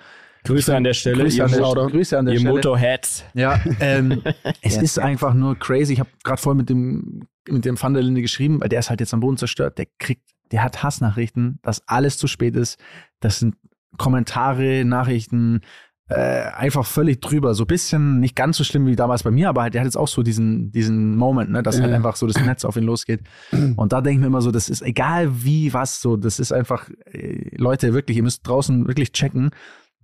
[0.45, 1.89] Grüße an der Stelle, Grüße an der, Shoutout.
[1.89, 2.53] Grüße an der ihr Stelle.
[2.53, 3.25] Motorheads.
[3.33, 4.21] Ja, ähm,
[4.61, 5.93] es ist einfach nur crazy.
[5.93, 8.89] Ich habe gerade vorhin mit dem mit dem Van der Linde geschrieben, weil der ist
[8.89, 9.77] halt jetzt am Boden zerstört.
[9.77, 12.79] Der kriegt, der hat Hassnachrichten, dass alles zu spät ist.
[13.19, 13.55] Das sind
[13.97, 15.61] Kommentare, Nachrichten,
[16.09, 17.53] äh, einfach völlig drüber.
[17.53, 19.85] So ein bisschen nicht ganz so schlimm wie damals bei mir, aber halt, der hat
[19.85, 21.95] jetzt auch so diesen diesen Moment, ne, dass halt Ja.
[21.95, 23.21] einfach so das Netz auf ihn losgeht.
[23.75, 26.51] Und da denke ich mir immer so, das ist egal wie was so, das ist
[26.51, 29.51] einfach äh, Leute wirklich, ihr müsst draußen wirklich checken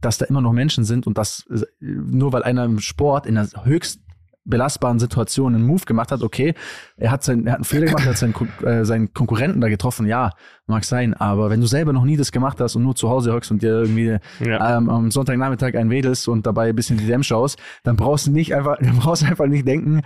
[0.02, 3.38] dass da immer noch Menschen sind und dass äh, nur weil einer im Sport in
[3.38, 4.02] einer höchst
[4.46, 6.54] belastbaren Situation einen Move gemacht hat, okay,
[6.98, 9.60] er hat, sein, er hat einen Fehler gemacht, er hat seinen, Kon- äh, seinen Konkurrenten
[9.60, 10.32] da getroffen, ja,
[10.68, 13.34] mag sein, aber wenn du selber noch nie das gemacht hast und nur zu Hause
[13.34, 14.78] hockst und dir irgendwie Ja.
[14.78, 18.32] ähm, am Sonntagnachmittag ein wedelst und dabei ein bisschen die Dämm schaust, dann brauchst du
[18.32, 20.02] nicht einfach, dann brauchst du einfach nicht denken,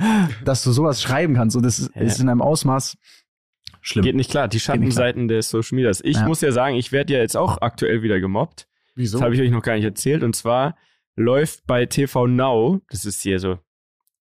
[0.46, 2.02] dass du sowas schreiben kannst und das ist, Ja.
[2.02, 2.96] ist in einem Ausmaß
[3.82, 4.04] schlimm.
[4.06, 6.02] Geht nicht klar, die Schattenseiten des Social Medias.
[6.04, 6.28] Ich Ja.
[6.28, 8.68] muss ja sagen, ich werde ja jetzt auch aktuell wieder gemobbt.
[8.96, 9.18] Wieso?
[9.18, 10.24] Das habe ich euch noch gar nicht erzählt.
[10.24, 10.76] Und zwar
[11.16, 13.58] läuft bei TV Now, das ist hier so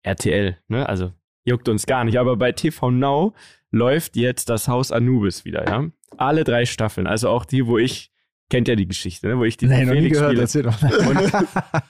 [0.07, 0.87] RTL, ne?
[0.87, 3.33] Also juckt uns gar nicht, aber bei TV Now
[3.71, 5.85] läuft jetzt das Haus Anubis wieder, ja?
[6.17, 8.11] Alle drei Staffeln, also auch die, wo ich,
[8.49, 9.37] kennt ja die Geschichte, ne?
[9.37, 10.41] Wo ich die nee, noch nie Felix gehört, spiele.
[10.41, 10.81] erzähl doch.
[11.07, 11.33] Und,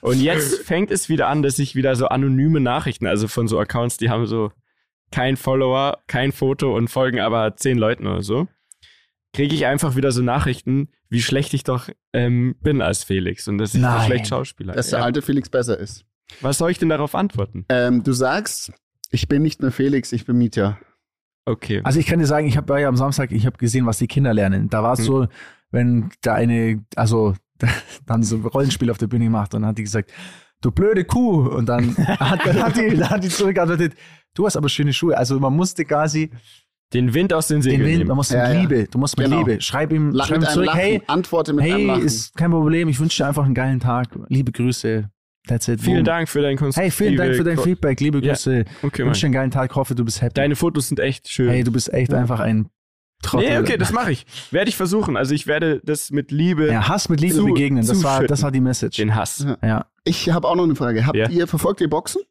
[0.00, 3.58] und jetzt fängt es wieder an, dass ich wieder so anonyme Nachrichten, also von so
[3.58, 4.50] Accounts, die haben so
[5.10, 8.48] kein Follower, kein Foto und folgen aber zehn Leuten oder so,
[9.32, 13.58] kriege ich einfach wieder so Nachrichten, wie schlecht ich doch ähm, bin als Felix und
[13.58, 14.06] dass ich so Nein.
[14.06, 15.04] schlecht Schauspieler dass der ja.
[15.04, 16.04] alte Felix besser ist.
[16.40, 17.64] Was soll ich denn darauf antworten?
[17.68, 18.72] Ähm, du sagst,
[19.10, 20.78] ich bin nicht mehr Felix, ich bin Mietja.
[21.46, 21.80] Okay.
[21.84, 24.06] Also ich kann dir sagen, ich habe ja am Samstag, ich habe gesehen, was die
[24.06, 24.68] Kinder lernen.
[24.68, 25.04] Da war es Hm.
[25.06, 25.26] so,
[25.70, 27.34] wenn da eine, also
[28.06, 30.12] dann so ein Rollenspiel auf der Bühne gemacht und dann hat die gesagt,
[30.60, 31.48] du blöde Kuh.
[31.48, 33.94] Und dann hat, dann hat die, dann hat die zurückgeantwortet,
[34.34, 35.16] du hast aber schöne Schuhe.
[35.16, 36.30] Also man musste quasi
[36.92, 38.08] Den Wind aus den Den Segeln Wind, nehmen.
[38.08, 38.60] man muss Ja, mit ja.
[38.60, 39.38] Liebe, du musst mit Genau.
[39.38, 39.60] Liebe.
[39.62, 40.80] Schreib ihm, Lach schreib mit ihm einem zurück, Lachen.
[40.80, 44.08] hey, Antworte mit einem hey, ist kein Problem, ich wünsche dir einfach einen geilen Tag.
[44.28, 45.10] Liebe Grüße.
[45.48, 45.80] That's it.
[45.80, 46.04] Vielen Boom.
[46.04, 48.00] Dank für dein konstruktive Hey, vielen Dank für dein Feedback.
[48.00, 48.34] Liebe Ja.
[48.34, 48.64] Grüße.
[48.82, 49.74] Okay, Ich wünsche einen geilen Tag.
[49.74, 50.34] Hoffe, du bist happy.
[50.34, 51.48] Deine Fotos sind echt schön.
[51.50, 52.68] hey, du bist echt einfach ein
[53.22, 53.48] Trottel.
[53.50, 54.26] nee, okay, das mache ich.
[54.52, 55.16] Werde ich versuchen.
[55.16, 57.84] Also ich werde das mit Liebe, ja, Hass mit Liebe Zu- begegnen.
[57.84, 58.96] Das war, das war die Message.
[58.98, 59.44] den Hass.
[59.44, 59.58] Ja.
[59.66, 59.86] Ja.
[60.04, 61.04] Ich habe auch noch eine Frage.
[61.04, 61.28] Habt Ja.
[61.28, 62.22] ihr, verfolgt ihr Boxen?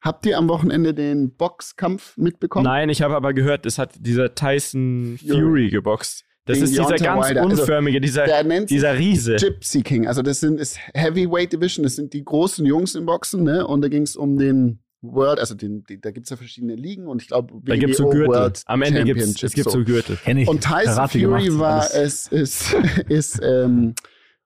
[0.00, 2.64] Habt ihr am Wochenende den Boxkampf mitbekommen?
[2.64, 5.40] Nein, ich habe aber gehört, es hat dieser Tyson Fury.
[5.40, 6.24] Fury geboxt.
[6.48, 7.42] Das ist dieser ganz Wilder.
[7.42, 9.36] Also, unförmige, dieser, Der nennt sich dieser Riese.
[9.36, 10.06] Gypsy King.
[10.06, 13.66] Also das sind ist Heavyweight Division, das sind die großen Jungs im Boxen, ne?
[13.66, 16.74] Und da ging es um den World, also den, die, da gibt es ja verschiedene
[16.74, 18.28] Ligen und ich glaube, Da gibt es so Gürtel.
[18.28, 20.16] World Am Ende gibt es Championship, gibt so Gürtel.
[20.16, 20.48] Kenn ich.
[20.48, 22.74] Und Tyson Karate Fury gemacht, war, es ist,
[23.08, 23.94] ist ähm,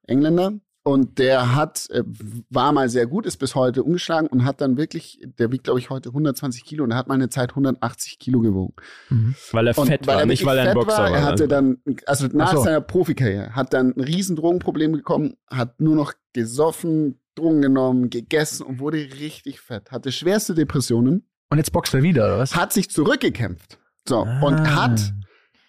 [0.07, 2.03] Engländer und der hat, äh,
[2.51, 5.79] war mal sehr gut, ist bis heute umgeschlagen und hat dann wirklich, der wiegt glaube
[5.79, 8.75] ich heute 120 Kilo und er hat mal eine Zeit 180 Kilo gewogen.
[9.09, 9.35] Mhm.
[9.53, 11.11] Weil er Und fett war, er nicht weil er ein Boxer war.
[11.11, 11.47] Er hatte also.
[11.47, 12.63] dann, also nach Ach so.
[12.65, 18.65] seiner Profikarriere, hat dann ein riesen Drogenproblem bekommen, hat nur noch gesoffen, Drogen genommen, gegessen
[18.65, 19.91] und wurde richtig fett.
[19.91, 22.57] Hatte schwerste Depressionen, Und jetzt boxt er wieder, oder was?
[22.57, 23.79] hat sich zurückgekämpft.
[24.09, 24.83] So, und Ah.
[24.85, 25.13] hat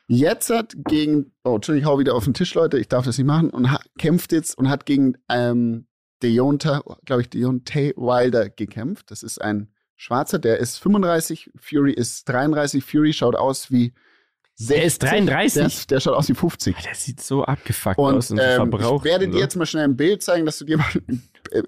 [0.07, 3.17] jetzt hat gegen, oh, Entschuldigung, ich hau wieder auf den Tisch, Leute, ich darf das
[3.17, 5.87] nicht machen, und hat, kämpft jetzt und hat gegen ähm,
[6.21, 9.11] Deontay, glaube ich, Deontay Wilder gekämpft.
[9.11, 13.93] Das ist ein Schwarzer, der ist 35, Fury ist 33, Fury schaut aus wie
[14.55, 14.75] 60.
[14.75, 15.87] Der ist 33?
[15.87, 16.75] Der, der schaut aus wie 50.
[16.77, 19.05] Der sieht so abgefuckt Und aus und ähm, verbraucht.
[19.05, 20.87] ich werde dir jetzt mal schnell ein Bild zeigen, dass du dir mal
[21.51, 21.63] äh,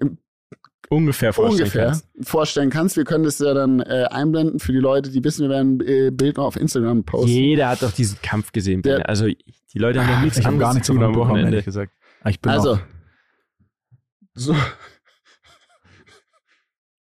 [0.88, 2.06] ungefähr vorstellen ungefähr kannst.
[2.22, 2.96] vorstellen kannst.
[2.96, 5.86] Wir können das ja dann äh, einblenden für die Leute, die wissen, wir werden ein
[5.86, 7.28] äh, Bild noch auf Instagram posten.
[7.28, 8.82] Jeder hat doch diesen Kampf gesehen.
[8.82, 11.14] Der- also die Leute haben doch nichts Ich habe anderes gar nichts zu tun am
[11.14, 11.50] Wochenende.
[11.50, 11.92] ehrlich gesagt.
[12.20, 12.78] Aber Ich bin Also,
[14.34, 14.54] so.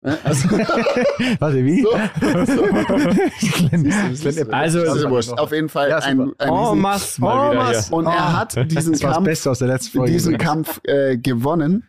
[0.05, 0.49] Also,
[1.39, 1.83] Warte, wie?
[1.83, 2.63] so, so.
[3.69, 5.31] Glenn- Siehst du, Glenn- siehst Also- wurscht.
[5.31, 7.93] Auf jeden Fall Ja, ein, ein riesen- masse mal wieder.
[7.97, 8.33] Und er Ah.
[8.41, 10.13] hat diesen Kampf, Beste aus der letzten Folge.
[10.13, 10.39] diesen.
[10.39, 11.87] Kampf äh, gewonnen.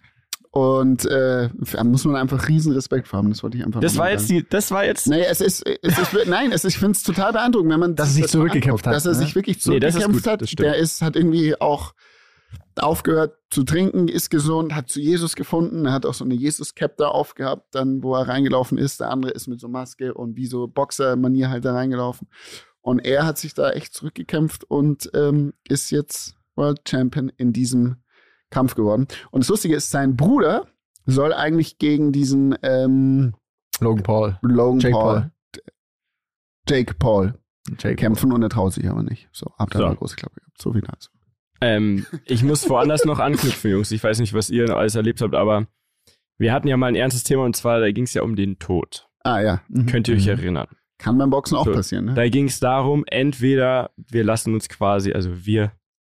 [0.55, 3.29] Und äh, da muss man einfach riesen Respekt vor haben.
[3.29, 4.41] Das wollte ich einfach Das war jetzt sagen.
[4.41, 5.07] die, das war jetzt.
[5.07, 7.95] Nee, es ist, es ist nein, es ist, ich finde es total beeindruckend, wenn man
[7.95, 9.17] Dass er sich das zurückgekämpft anguckt, hat, Dass er ne?
[9.17, 10.59] sich wirklich Nee, das ist zurückgekämpft gut, hat.
[10.59, 11.95] Der ist, hat irgendwie auch
[12.75, 15.87] aufgehört zu trinken, ist gesund, hat zu Jesus gefunden.
[15.87, 18.99] Er hat auch so eine Jesus-Cap da aufgehabt, dann, wo er reingelaufen ist.
[18.99, 22.27] Der andere ist mit so Maske und wie so Boxer-Manier halt da reingelaufen.
[22.81, 28.02] Und er hat sich da echt zurückgekämpft und ähm, ist jetzt World Champion in diesem
[28.53, 29.07] Kampf geworden.
[29.31, 30.67] Und das Lustige ist, sein Bruder
[31.05, 33.33] soll eigentlich gegen diesen ähm,
[33.81, 34.39] Logan Paul.
[34.41, 35.31] Logan Jake Paul, Paul.
[36.69, 37.33] Jake Paul
[37.79, 39.29] Jake kämpfen und er traut sich aber nicht.
[39.31, 39.85] So, habt ihr So.
[39.85, 40.61] eine große Klappe gehabt.
[40.61, 41.09] So viel dazu.
[41.61, 43.91] Ähm, ich muss woanders noch anknüpfen, Jungs.
[43.91, 45.67] Ich weiß nicht, was ihr alles erlebt habt, aber
[46.37, 48.59] wir hatten ja mal ein ernstes Thema und zwar, da ging es ja um den
[48.59, 49.07] Tod.
[49.23, 49.61] Ah ja.
[49.69, 49.85] Mhm.
[49.85, 50.31] Könnt ihr euch Mhm.
[50.31, 50.67] erinnern?
[50.97, 52.13] Kann beim Boxen auch So, passieren, ne?
[52.15, 55.71] Da ging es darum, entweder wir lassen uns quasi, also wir,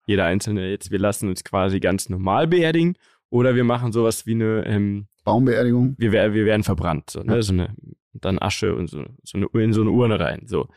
[0.06, 2.98] jeder Einzelne jetzt, wir lassen uns quasi ganz normal beerdigen
[3.30, 5.96] oder wir machen sowas wie eine, ähm, Baumbeerdigung.
[5.98, 7.42] wir, wir werden verbrannt, so, ne?
[7.42, 7.76] so eine,
[8.14, 10.44] dann Asche und so, so eine, in so eine Urne rein.
[10.46, 10.68] So.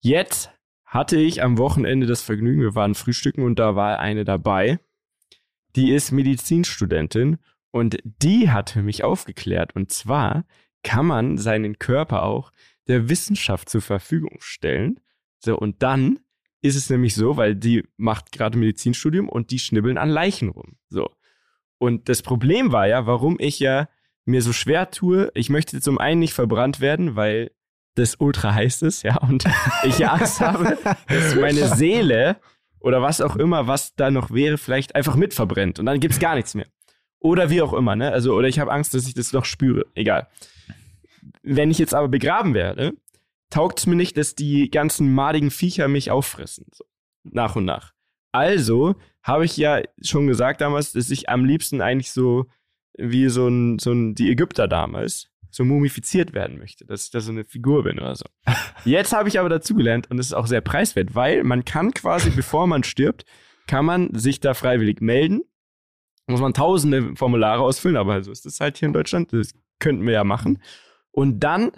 [0.00, 0.50] Jetzt
[0.84, 4.78] hatte ich am Wochenende das Vergnügen, wir waren frühstücken und da war eine dabei,
[5.76, 7.38] die ist Medizinstudentin
[7.70, 9.76] und die hatte mich aufgeklärt.
[9.76, 10.44] Und zwar
[10.82, 12.52] kann man seinen Körper auch
[12.88, 15.00] der Wissenschaft zur Verfügung stellen.
[15.38, 16.18] So, und dann
[16.62, 20.76] ist es nämlich so, weil die macht gerade Medizinstudium und die schnibbeln an Leichen rum.
[20.88, 21.10] So.
[21.78, 23.88] Und das Problem war ja, warum ich ja
[24.26, 27.50] mir so schwer tue, ich möchte zum einen nicht verbrannt werden, weil
[27.94, 29.44] das ultra heiß ist, ja, und
[29.84, 32.36] ich ja Angst habe, dass meine Seele
[32.78, 36.18] oder was auch immer, was da noch wäre, vielleicht einfach mit verbrennt und dann gibt's
[36.18, 36.66] gar nichts mehr.
[37.18, 38.12] Oder wie auch immer, ne?
[38.12, 39.84] Also, oder ich habe Angst, dass ich das noch spüre.
[39.94, 40.28] Egal.
[41.42, 42.94] Wenn ich jetzt aber begraben werde,
[43.50, 46.66] taugt es mir nicht, dass die ganzen madigen Viecher mich auffressen.
[46.72, 46.84] So.
[47.24, 47.92] Nach und nach.
[48.32, 52.46] Also habe ich ja schon gesagt damals, dass ich am liebsten eigentlich so
[52.96, 57.20] wie so ein, so ein, die Ägypter damals, so mumifiziert werden möchte, dass ich da
[57.20, 58.24] so eine Figur bin oder so.
[58.84, 62.30] Jetzt habe ich aber dazugelernt und das ist auch sehr preiswert, weil man kann quasi,
[62.30, 63.24] bevor man stirbt,
[63.66, 65.42] kann man sich da freiwillig melden.
[66.26, 69.32] Muss man tausende Formulare ausfüllen, aber so ist das halt hier in Deutschland.
[69.32, 70.62] Das könnten wir ja machen.
[71.10, 71.72] Und dann,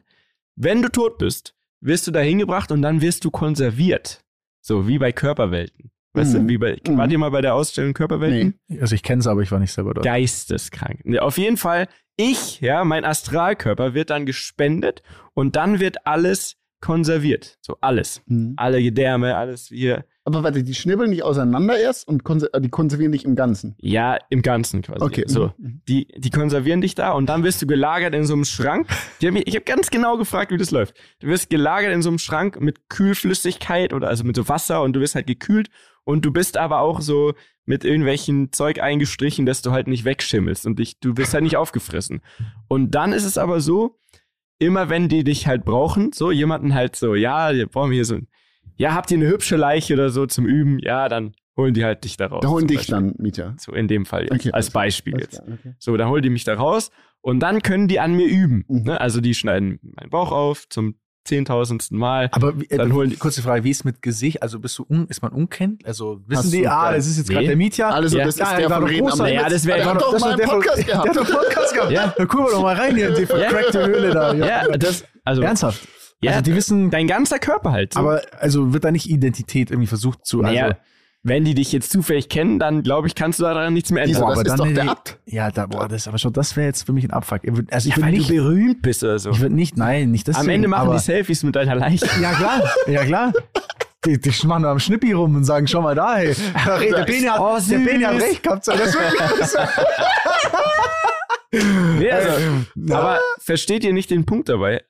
[0.55, 4.21] wenn du tot bist, wirst du da hingebracht und dann wirst du konserviert.
[4.65, 5.91] So wie bei Körperwelten.
[6.15, 6.39] Weißt Mhm.
[6.47, 6.97] du, wie bei, Mhm.
[6.99, 8.59] wart ihr mal bei der Ausstellung Körperwelten?
[8.81, 10.05] Also ich kenne es, aber ich war nicht selber dort.
[10.05, 11.01] Geisteskrank.
[11.21, 15.03] Auf jeden Fall, ich, ja, mein Astralkörper wird dann gespendet
[15.35, 17.57] und dann wird alles konserviert.
[17.63, 18.21] So alles.
[18.27, 18.55] Mhm.
[18.57, 20.05] Alle Gedärme, alles hier.
[20.25, 23.75] Aber warte, die schnibbeln nicht auseinander erst und konser äh, die konservieren dich im Ganzen.
[23.79, 25.03] Ja, im Ganzen quasi.
[25.03, 25.25] Okay.
[25.27, 25.53] So.
[25.57, 25.81] Mhm.
[25.89, 28.89] Die, die konservieren dich da und dann wirst du gelagert in so einem Schrank.
[29.21, 30.95] Ich habe ganz genau gefragt, wie das läuft.
[31.21, 34.93] Du wirst gelagert in so einem Schrank mit Kühlflüssigkeit oder also mit so Wasser und
[34.93, 35.71] du wirst halt gekühlt
[36.05, 37.33] und du bist aber auch so
[37.65, 41.57] mit irgendwelchen Zeug eingestrichen, dass du halt nicht wegschimmelst und dich, du wirst halt nicht
[41.57, 42.23] aufgefressen.
[42.67, 44.01] Und dann ist es aber so,
[44.63, 48.15] immer wenn die dich halt brauchen, so jemanden halt so, ja, wir brauchen hier so,
[48.17, 48.29] ein-
[48.77, 50.79] ja, habt ihr eine hübsche Leiche oder so zum Üben?
[50.79, 52.41] Ja, dann holen die halt dich da raus.
[52.43, 52.95] Da holen dich Beispiel.
[52.95, 53.55] dann, Mieter.
[53.59, 55.43] So in dem Fall jetzt, Okay, als Beispiel jetzt.
[55.45, 55.75] klar, okay.
[55.79, 58.65] So, dann holen die mich da raus und dann können die an mir üben.
[58.69, 58.83] Mhm.
[58.85, 59.01] Ne?
[59.01, 62.29] Also die schneiden meinen Bauch auf zum zehntausendsten Mal.
[62.33, 64.43] Aber äh, Dann holen die- kurze Frage, wie ist mit Gesicht?
[64.43, 65.87] Also bist du un, ist man unkennt?
[65.87, 67.35] Also wissen Hast die, ah, das ist jetzt Nee.
[67.35, 67.91] gerade der Mietja.
[67.91, 68.25] Also, Ja.
[68.25, 69.27] das ist Ja, der war von doch Reden am.
[69.27, 71.05] Ja, das wär- Der war hat doch- doch das mal einen der von- Podcast gehabt.
[71.05, 71.91] Der hat doch Podcast gehabt.
[71.93, 72.15] Ja.
[72.17, 74.35] Da gucken wir doch mal rein hier in die vercrackte Höhle da.
[74.35, 75.87] Ja, das, also, Ernsthaft.
[76.21, 77.95] ja, also die wissen, dein ganzer Körper halt.
[77.95, 78.01] So.
[78.01, 80.77] aber also wird da nicht Identität irgendwie versucht zu, also, naja,
[81.25, 84.23] wenn die dich jetzt zufällig kennen, dann glaube ich, kannst du daran nichts mehr ändern.
[84.23, 85.19] das aber ist dann doch der Abt.
[85.27, 87.43] ja, da, boah, das aber schon, das wäre jetzt für mich ein Abfuck.
[87.71, 89.31] Also ich Ja, weil nicht, du berühmt bist oder so.
[89.31, 90.37] ich würde nicht, nein, nicht das.
[90.37, 92.07] Am Ende machen aber, die Selfies mit deiner Leiche.
[92.21, 93.33] Ja klar, ja klar.
[94.05, 96.35] Die, die machen am Schnippi rum und sagen, schau mal da, hey.
[96.67, 98.67] Der, der, Beni, hat, Oh, der Beni hat recht gehabt.
[98.67, 99.57] Das ist wirklich, das
[101.99, 102.31] Nee, also,
[102.95, 104.83] aber versteht ihr nicht den Punkt dabei?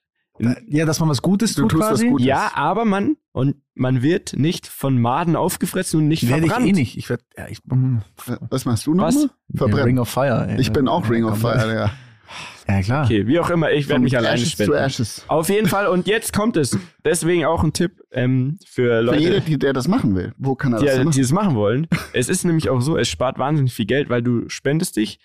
[0.68, 2.08] Ja, dass man was Gutes Du tut tust was quasi.
[2.08, 2.26] Gutes.
[2.26, 6.68] Ja, aber man und man wird nicht von Maden aufgefressen und nicht Werde ich verbrannt.
[6.68, 6.96] eh nicht.
[6.98, 7.98] Ich werde, ja, ich, mm,
[8.50, 9.12] Was machst du nochmal?
[9.14, 9.84] ja, Verbrennen.
[9.84, 10.46] Ring of Fire.
[10.48, 10.60] ey.
[10.60, 11.90] ich bin auch Ja, Ring of Fire, ja.
[12.68, 13.04] Ja, klar.
[13.04, 14.72] Okay, wie auch immer, ich werde mich alleine Ashes spenden.
[14.72, 15.24] to Ashes.
[15.28, 16.78] Auf jeden Fall, und jetzt kommt es.
[17.04, 20.32] Deswegen auch ein Tipp ähm, für Für Leute, jeder, die, der das machen will.
[20.38, 21.20] Wo kann er die, das die machen?
[21.20, 21.88] es machen wollen.
[22.14, 25.18] Es ist nämlich auch so, es spart wahnsinnig viel Geld, weil du spendest dich,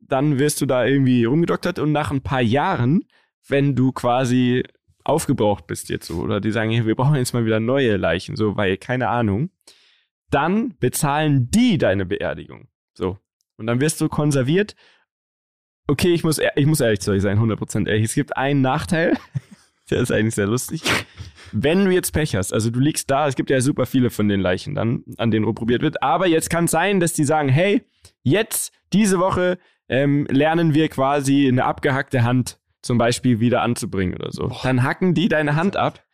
[0.00, 3.02] dann wirst du da irgendwie rumgedoktert und nach ein paar Jahren,
[3.48, 4.64] wenn du quasi
[5.04, 8.36] aufgebraucht bist jetzt so, oder die sagen, hey, wir brauchen jetzt mal wieder neue Leichen,
[8.36, 9.50] so, weil, keine Ahnung,
[10.30, 12.68] dann bezahlen die deine Beerdigung.
[12.94, 13.18] So.
[13.56, 14.74] Und dann wirst du konserviert.
[15.86, 18.04] Okay, ich muss, ich muss ehrlich zu euch sein, 100% ehrlich.
[18.04, 19.16] Es gibt einen Nachteil,
[19.90, 20.82] der ist eigentlich sehr lustig.
[21.52, 24.28] Wenn du jetzt Pech hast, also du liegst da, es gibt ja super viele von
[24.28, 27.48] den Leichen dann, an denen rumprobiert wird, aber jetzt kann es sein, dass die sagen,
[27.48, 27.84] hey,
[28.22, 34.30] jetzt, diese Woche, ähm, lernen wir quasi eine abgehackte Hand zum Beispiel wieder anzubringen oder
[34.30, 34.52] so.
[34.62, 36.04] Dann hacken die deine Hand ab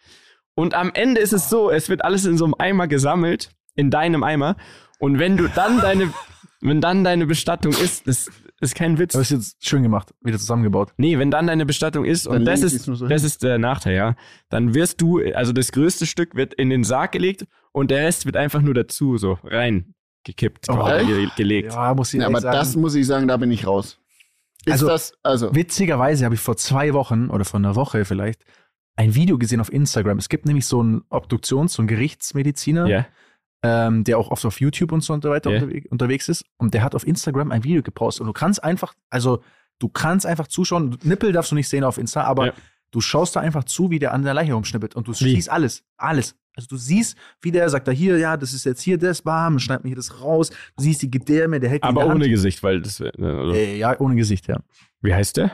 [0.54, 3.90] und am Ende ist es so, es wird alles in so einem Eimer gesammelt, in
[3.90, 4.56] deinem Eimer
[4.98, 6.12] und wenn du dann deine,
[6.60, 8.30] wenn dann deine Bestattung ist, das
[8.60, 9.14] ist kein Witz.
[9.14, 10.92] Das ist jetzt schön gemacht, wieder zusammengebaut.
[10.98, 13.96] Nee, wenn dann deine Bestattung ist, Dann und das ist, so das ist der Nachteil,
[13.96, 14.16] ja,
[14.50, 18.26] dann wirst du, also das größte Stück wird in den Sarg gelegt und der Rest
[18.26, 21.08] wird einfach nur dazu so reingekippt, Oh, quasi, echt?
[21.08, 21.72] ge gelegt.
[21.72, 22.56] Ja, muss ich Ja, aber sagen.
[22.56, 23.98] das muss ich sagen, da bin ich raus.
[24.66, 28.44] Ist Also, das, also, Witzigerweise habe ich vor zwei Wochen oder vor einer Woche vielleicht
[28.96, 30.18] ein Video gesehen auf Instagram.
[30.18, 33.06] Es gibt nämlich so einen Obduktions-, so einen Gerichtsmediziner, Ja.
[33.62, 35.62] ähm, der auch oft auf YouTube und so und so weiter Ja.
[35.62, 36.44] unterwe unterwegs ist.
[36.58, 38.22] Und der hat auf Instagram ein Video gepostet.
[38.22, 39.42] Und du kannst einfach, also
[39.78, 40.98] du kannst einfach zuschauen.
[41.02, 42.52] Nippel darfst du nicht sehen auf Insta, aber Ja.
[42.90, 44.94] du schaust da einfach zu, wie der an der Leiche rumschnippelt.
[44.94, 45.34] Und du Wie?
[45.34, 46.34] siehst alles, alles.
[46.56, 49.58] Also du siehst, wie der sagt da hier, ja, das ist jetzt hier das, bam,
[49.58, 50.50] schneidet mir hier das raus.
[50.76, 52.30] Du siehst die Gedärme, der hält Aber ohne Hand.
[52.30, 54.58] Gesicht, weil das wär, also, Äh, ja, ohne Gesicht, ja.
[55.00, 55.52] Wie heißt der?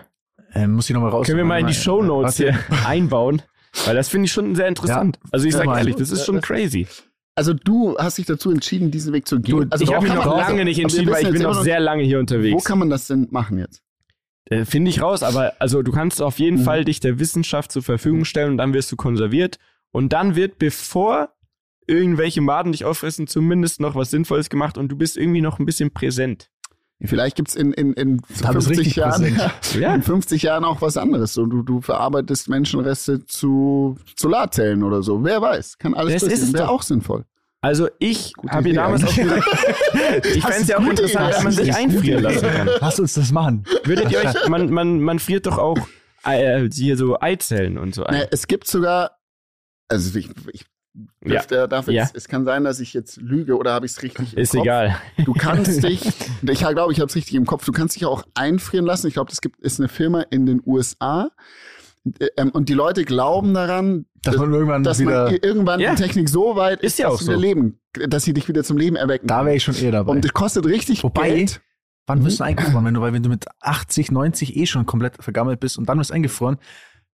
[0.55, 1.27] Ähm, muss ich nochmal raus.
[1.27, 3.43] Können wir mal in die Shownotes hier einbauen?
[3.85, 5.19] Weil das finde ich schon sehr interessant.
[5.31, 5.79] also ich Ja, sag mal.
[5.79, 6.87] ehrlich, das ist schon crazy.
[7.35, 9.61] also du hast dich dazu entschieden, diesen Weg zu gehen.
[9.61, 11.79] Du, also ich habe mich noch lange nicht wir entschieden, weil ich bin noch sehr
[11.79, 12.55] lange hier unterwegs.
[12.55, 13.83] Wo kann man das denn machen jetzt?
[14.49, 16.65] Äh, Finde ich raus, aber also du kannst auf jeden Mhm.
[16.65, 19.59] Fall dich der Wissenschaft zur Verfügung stellen und dann wirst du konserviert
[19.97, 21.31] und dann wird, bevor
[21.87, 25.65] irgendwelche Maden dich auffressen, zumindest noch was Sinnvolles gemacht und du bist irgendwie noch ein
[25.65, 26.51] bisschen präsent.
[27.03, 29.41] Vielleicht gibt's in, in, in Da bist 50 richtig Jahren.
[29.81, 29.95] Ja.
[29.95, 31.33] in 50 Jahren auch was anderes.
[31.33, 35.25] So, du, du verarbeitest Menschenreste zu Solarzellen oder so.
[35.25, 36.49] Wer weiß, kann alles Das ist passieren.
[36.49, 37.25] es Wäre auch sinnvoll.
[37.63, 39.47] Also ich habe Idee damals auch gesagt,
[40.35, 41.37] ich fände es ja auch interessant, Idee.
[41.39, 42.69] wenn man sich einfrieren lassen kann.
[42.83, 43.65] Lass uns das machen.
[43.85, 45.79] Würdet ihr euch, man, man, man friert doch auch
[46.25, 48.15] äh, hier so Eizellen und so ein.
[48.15, 49.16] Ne, es gibt sogar,
[49.89, 50.65] also ich, ich
[51.25, 51.33] Ja.
[51.35, 52.17] dürfte, darf jetzt, Ja.
[52.17, 54.63] es kann sein, dass ich jetzt lüge oder habe ich es richtig im Ist Kopf.
[54.63, 54.97] egal.
[55.25, 56.03] Du kannst dich,
[56.43, 59.07] ich glaube, ich habe es richtig im Kopf, du kannst dich auch einfrieren lassen.
[59.09, 61.31] Ich glaube, das gibt, ist eine Firma in den USA.
[62.37, 65.25] Ähm, und die Leute glauben daran, Dass man irgendwann dass wieder.
[65.25, 65.95] man irgendwann Ja.
[65.95, 67.33] die Technik so weit ist, Ist ja dass auch so.
[67.35, 69.27] leben, dass sie dich wieder zum Leben erwecken.
[69.27, 70.13] Da wäre ich schon eher dabei.
[70.13, 71.61] und das kostet richtig Wobei- Geld.
[72.09, 72.49] Wann wirst du Mhm.
[72.51, 72.85] eingefroren?
[72.85, 75.99] Wenn du, weil wenn du mit 80, 90 eh schon komplett vergammelt bist und dann
[75.99, 76.59] wirst du eingefroren,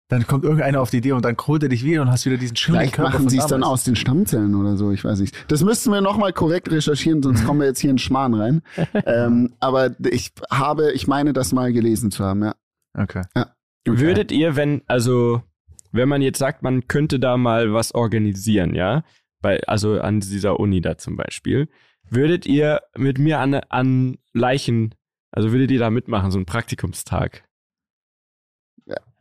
[0.10, 2.38] dann kommt irgendeiner auf die Idee und dann holt er dich wieder und hast wieder
[2.38, 5.36] diesen schönen Vielleicht machen sie es dann aus den Stammzellen oder so, ich weiß nicht.
[5.52, 8.62] Das müssten wir nochmal korrekt recherchieren, sonst kommen wir jetzt hier in Schmarrn rein.
[9.06, 12.56] ähm, aber ich habe, ich meine, das mal gelesen zu haben, ja.
[12.98, 13.22] Okay.
[13.36, 13.46] Okay.
[13.86, 15.44] Würdet ihr, wenn, also
[15.92, 19.04] wenn man jetzt sagt, man könnte da mal was organisieren, ja,
[19.42, 21.70] bei, also an dieser Uni da zum Beispiel,
[22.10, 24.96] würdet ihr mit mir an, an Leichen,
[25.32, 27.44] also würdet ihr da mitmachen, so einen Praktikumstag?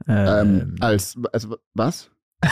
[0.09, 2.11] Ähm, als, als was?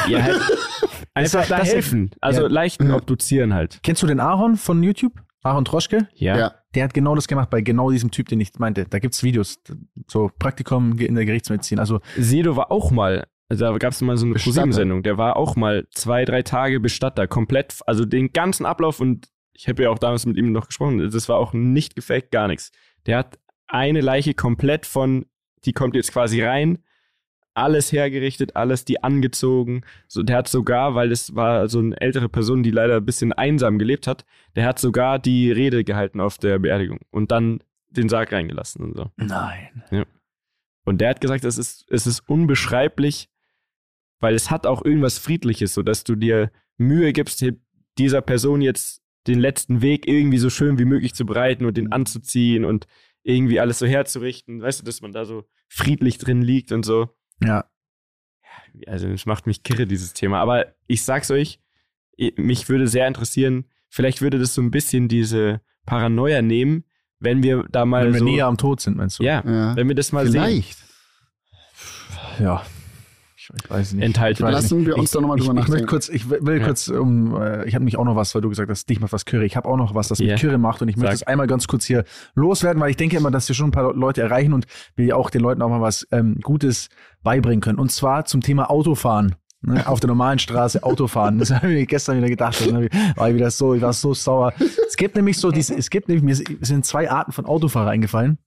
[0.09, 0.37] Ja, halt
[1.15, 2.11] einfach Das- da das- helfen.
[2.21, 2.49] Also ja.
[2.49, 3.81] Leichen obduzieren halt.
[3.83, 5.13] Kennst du den Aaron von YouTube?
[5.43, 6.09] Aaron Troschke?
[6.15, 6.37] Ja.
[6.37, 6.55] Ja.
[6.75, 8.85] Der hat genau das gemacht bei genau diesem Typ, den ich meinte.
[8.85, 9.61] Da gibt's Videos,
[10.09, 11.79] so Praktikum in der Gerichtsmedizin.
[11.79, 14.35] Also Sido war auch mal, also da gab es mal so eine.
[14.35, 19.29] ProSieben-Sendung, der war auch mal zwei, drei Tage Bestatter, komplett, also den ganzen Ablauf und
[19.53, 22.49] ich habe ja auch damals mit ihm noch gesprochen, das war auch nicht gefaked, gar
[22.49, 22.73] nichts.
[23.07, 23.39] Der hat
[23.69, 25.27] eine Leiche komplett von,
[25.65, 26.79] die kommt jetzt quasi rein,
[27.57, 29.83] alles hergerichtet, alles die angezogen.
[30.09, 33.33] So, der hat sogar, weil das war so eine ältere Person, die leider ein bisschen
[33.33, 38.09] einsam gelebt hat, der hat sogar die Rede gehalten auf der Beerdigung und dann den
[38.09, 39.11] Sarg reingelassen und so.
[39.91, 40.05] nein.
[40.85, 43.29] Und der hat gesagt, es ist, es ist unbeschreiblich,
[44.21, 47.45] weil es hat auch irgendwas Friedliches, so dass du dir Mühe gibst,
[47.99, 51.91] dieser Person jetzt den letzten Weg irgendwie so schön wie möglich zu bereiten und den
[51.91, 52.87] anzuziehen und
[53.25, 54.63] irgendwie alles so herzurichten.
[54.63, 57.09] Weißt du, dass man da so friedlich drin liegt und so.
[57.43, 57.65] Ja.
[58.87, 60.41] Also, es macht mich kirre, dieses Thema.
[60.41, 61.61] Aber ich sag's euch,
[62.37, 66.85] mich würde sehr interessieren, vielleicht würde das so ein bisschen diese Paranoia nehmen,
[67.19, 68.25] wenn wir da mal Wenn wir so.
[68.25, 69.23] näher am Tod sind, meinst du?
[69.25, 69.77] ja, Ja.
[69.77, 70.43] wenn wir das mal sehen.
[70.43, 70.79] Vielleicht.
[72.39, 72.65] Ja.
[73.55, 74.05] Ich, ich weiß nicht.
[74.05, 74.43] Enthalten.
[74.43, 74.87] Ich weiß Lassen nicht.
[74.89, 75.91] wir uns ich, da nochmal ich, drüber ich, möchte nachdenken.
[75.91, 76.65] kurz, ich will Ja.
[76.65, 79.13] kurz um, äh, ich habe nämlich auch noch was, weil du gesagt hast, dich macht
[79.13, 79.47] was Curry.
[79.47, 80.33] Ich habe auch noch was, das Ja.
[80.33, 81.23] mit Curry macht und ich möchte Sag.
[81.23, 82.05] es einmal ganz kurz hier
[82.35, 85.31] loswerden, weil ich denke immer, dass wir schon ein paar Leute erreichen und wir auch
[85.31, 86.89] den Leuten auch mal was ähm, Gutes
[87.23, 87.79] beibringen können.
[87.79, 89.35] Und zwar zum Thema Autofahren.
[89.63, 91.39] Ne, auf der normalen Straße Autofahren.
[91.39, 92.61] Das habe ich gestern wieder gedacht.
[92.61, 92.71] Das
[93.17, 94.53] war ich wieder so, ich war so sauer.
[94.87, 98.39] Es gibt nämlich so diese, es gibt nämlich, mir sind zwei Arten von Autofahrer eingefallen,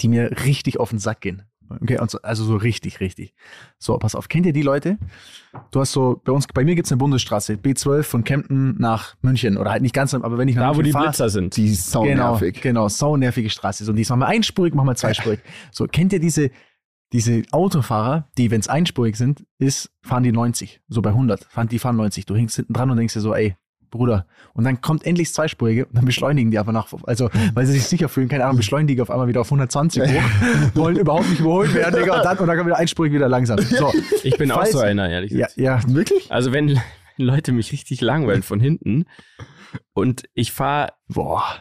[0.00, 1.42] die mir richtig auf den Sack gehen.
[1.70, 3.34] Okay, und so, also so richtig, richtig.
[3.78, 4.98] So, pass auf, kennt ihr die Leute?
[5.70, 9.56] Du hast so, bei uns, bei mir gibt's eine Bundesstraße, B12 von Kempten nach München.
[9.56, 11.56] Oder halt nicht ganz, aber wenn ich nach Da, wo München die fahr, Blitzer sind.
[11.56, 12.60] Die ist Genau, saunervig.
[12.60, 13.84] genau, saunervige Straße.
[13.84, 15.40] So, und diesmal mal einspurig, machen wir zweispurig.
[15.72, 16.50] So, kennt ihr diese,
[17.12, 21.68] diese Autofahrer, die, wenn es einspurig sind, ist, fahren die 90, so bei 100, fahren,
[21.68, 22.26] die fahren 90.
[22.26, 23.56] Du hängst hinten dran und denkst dir so, ey,
[23.90, 24.26] Bruder.
[24.54, 27.72] Und dann kommt endlich das zweispurige und dann beschleunigen die einfach nach, also, weil sie
[27.72, 30.22] sich sicher fühlen, keine Ahnung, beschleunigen auf einmal wieder auf 120 hoch,
[30.74, 33.58] wollen überhaupt nicht überholt werden, Digga, und dann, und dann kommt wieder einspurig wieder langsam.
[33.70, 33.92] So,
[34.24, 35.56] Ich bin auch Falls- so einer, ehrlich ja, gesagt.
[35.56, 36.30] ja, Wirklich?
[36.30, 36.68] Also wenn,
[37.16, 39.06] wenn Leute mich richtig langweilen von hinten
[39.92, 40.92] und ich fahre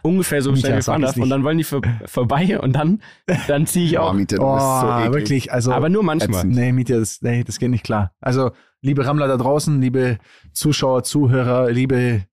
[0.04, 3.02] ungefähr so schnell wie fahren es darf und dann wollen die vor, vorbei und dann,
[3.48, 4.14] dann ziehe ich Oh, auch.
[4.14, 5.14] Mieter, du bist so Oh, eklig.
[5.14, 5.72] wirklich, also.
[5.72, 6.40] Aber nur manchmal.
[6.42, 6.56] ätzend.
[6.56, 8.14] Nee, Mietja, das, nee, das geht nicht klar.
[8.22, 10.18] Also, liebe Rammler da draußen, liebe
[10.54, 12.26] Zuschauer, Zuhörer, liebe,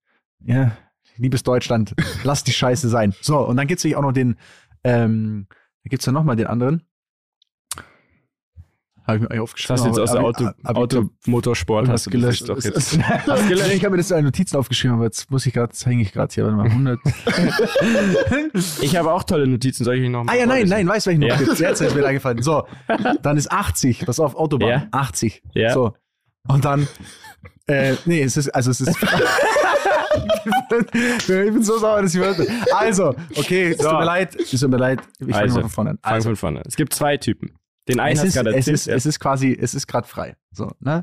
[0.44, 0.72] ja,
[1.16, 3.14] liebes Deutschland, lasst die Scheiße sein.
[3.20, 4.36] So, und dann gibt's natürlich auch noch den,
[4.84, 5.46] ähm,
[5.84, 6.82] da gibt's ja noch mal den anderen.
[9.06, 9.76] Habe ich mir eigentlich Das aufgeschrieben.
[9.76, 12.48] hast du jetzt aus aber- Auto, Automotorsport hast du gelöscht.
[12.48, 12.98] das jetzt.
[13.02, 13.72] Hast gelöscht?
[13.72, 16.34] Ich habe mir das in Notizen aufgeschrieben, aber jetzt muss ich gerade, hänge ich gerade
[16.34, 16.98] hier, warte mal, 100.
[18.80, 21.06] Ich habe auch tolle Notizen, soll ich euch noch mal Ah ja, nein, nein, weißt
[21.06, 21.36] du, welchen noch Ja.
[21.36, 21.58] gibt?
[21.58, 22.42] Jetzt ist mir eingefallen.
[22.42, 22.66] So,
[23.22, 24.88] dann ist 80, pass auf, Autobahn, Ja.
[24.90, 25.42] 80.
[25.54, 25.72] Ja.
[25.72, 25.94] So.
[26.48, 26.86] Und dann,
[27.66, 28.96] äh, nee, es ist, also es ist.
[31.18, 32.46] ich bin so sauer, dass ich hörte.
[32.74, 33.90] Also, okay, es So.
[33.90, 35.98] tut mir leid, es tut mir leid, ich fange Also, mal von vorne an.
[36.02, 36.62] Also, von vorne.
[36.66, 37.52] Es gibt zwei Typen.
[37.88, 38.74] Den einen es ist, gerade es erzählt.
[38.74, 40.36] ist, es ist quasi, es ist gerade frei.
[40.50, 41.02] So, ne?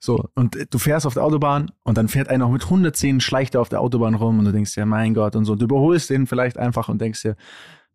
[0.00, 3.60] So, und du fährst auf der Autobahn und dann fährt einer mit 110 schleicht er
[3.60, 5.54] auf der Autobahn rum und du denkst dir, mein Gott, und so.
[5.54, 7.36] Du überholst den vielleicht einfach und denkst dir,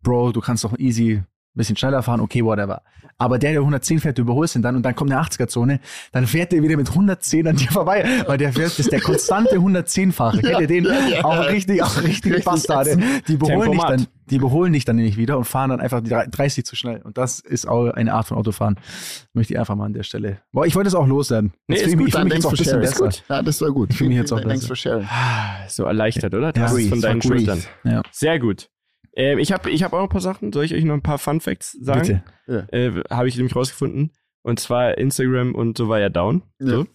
[0.02, 1.24] Bro, du kannst doch easy
[1.56, 2.82] bisschen schneller fahren, okay, whatever.
[3.18, 5.82] Aber der, der 110 fährt, du überholst ihn dann und dann kommt eine 80er-Zone,
[6.14, 9.02] dann fährt der wieder mit 110 an dir vorbei, weil der fährt, das ist der
[9.02, 10.38] konstante 110-Fahrer.
[10.40, 10.88] Kennt ihr den?
[11.24, 12.98] Auch richtig, auch richtig, Richtig Bastarde.
[13.28, 16.10] Die überholen dich dann, die überholen dich dann nämlich wieder und fahren dann einfach die
[16.10, 17.02] 30 zu schnell.
[17.02, 18.78] Und das ist auch eine Art von Autofahren.
[19.34, 20.38] Möchte ich einfach mal an der Stelle.
[20.54, 21.52] Boah, ich wollte es auch loswerden.
[21.68, 22.82] Nee, Jetzt ist ich mich- gut, ich fühl Dann mich thanks jetzt auch for ein
[22.82, 23.10] bisschen sharing.
[23.12, 23.24] besser.
[23.36, 23.94] Ja, das war gut.
[23.94, 24.68] Fühl mich jetzt auch Thanks besser.
[24.68, 25.08] for sharing.
[25.68, 26.54] so erleichtert, oder?
[26.54, 27.22] Du Ja, es von deinen.
[27.22, 27.62] Schultern.
[27.84, 28.02] Ja.
[28.12, 28.70] Sehr gut.
[29.20, 30.54] Ähm, ich habe ich hab auch noch ein paar Sachen.
[30.54, 32.24] Soll ich euch noch ein paar Fun Facts sagen?
[32.48, 32.68] Bitte.
[32.72, 34.14] Äh, habe ich nämlich rausgefunden.
[34.44, 36.44] Und zwar Instagram und so war ja down.
[36.58, 36.84] So.
[36.84, 36.86] Ja.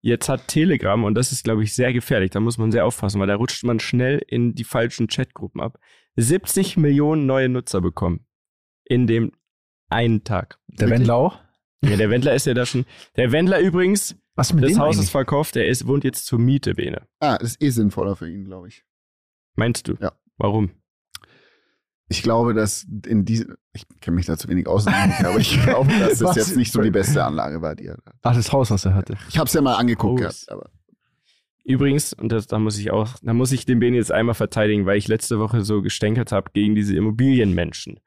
[0.00, 3.20] Jetzt hat Telegram, und das ist, glaube ich, sehr gefährlich, da muss man sehr aufpassen,
[3.20, 5.78] weil da rutscht man schnell in die falschen Chatgruppen ab.
[6.16, 8.26] 70 Millionen neue Nutzer bekommen.
[8.84, 9.32] In dem
[9.90, 10.58] einen Tag.
[10.68, 11.38] Der Wendler auch?
[11.84, 12.86] Ja, der Wendler ist ja da schon.
[13.16, 15.10] Der Wendler übrigens, Was mit das Haus ist eigentlich?
[15.10, 17.06] verkauft, der ist, wohnt jetzt zur Miete, Bene.
[17.18, 18.82] Ah, das ist eh sinnvoller für ihn, glaube ich.
[19.56, 19.96] Meinst du?
[20.00, 20.12] Ja.
[20.38, 20.70] Warum?
[22.10, 25.90] Ich glaube, dass in diese, ich kenne mich da zu wenig aus, aber ich glaube,
[25.98, 28.14] dass das jetzt nicht so die beste Anlage war, die er hat.
[28.22, 29.16] Ach, das Haus, was er hatte.
[29.28, 30.70] Ich habe es ja mal angeguckt Oh, gehabt, aber
[31.64, 34.86] Übrigens, und das, da muss ich auch, da muss ich den Bene jetzt einmal verteidigen,
[34.86, 38.00] weil ich letzte Woche so gestänkert habe gegen diese Immobilienmenschen.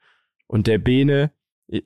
[0.47, 1.31] Und der Bene
[1.69, 1.81] äh,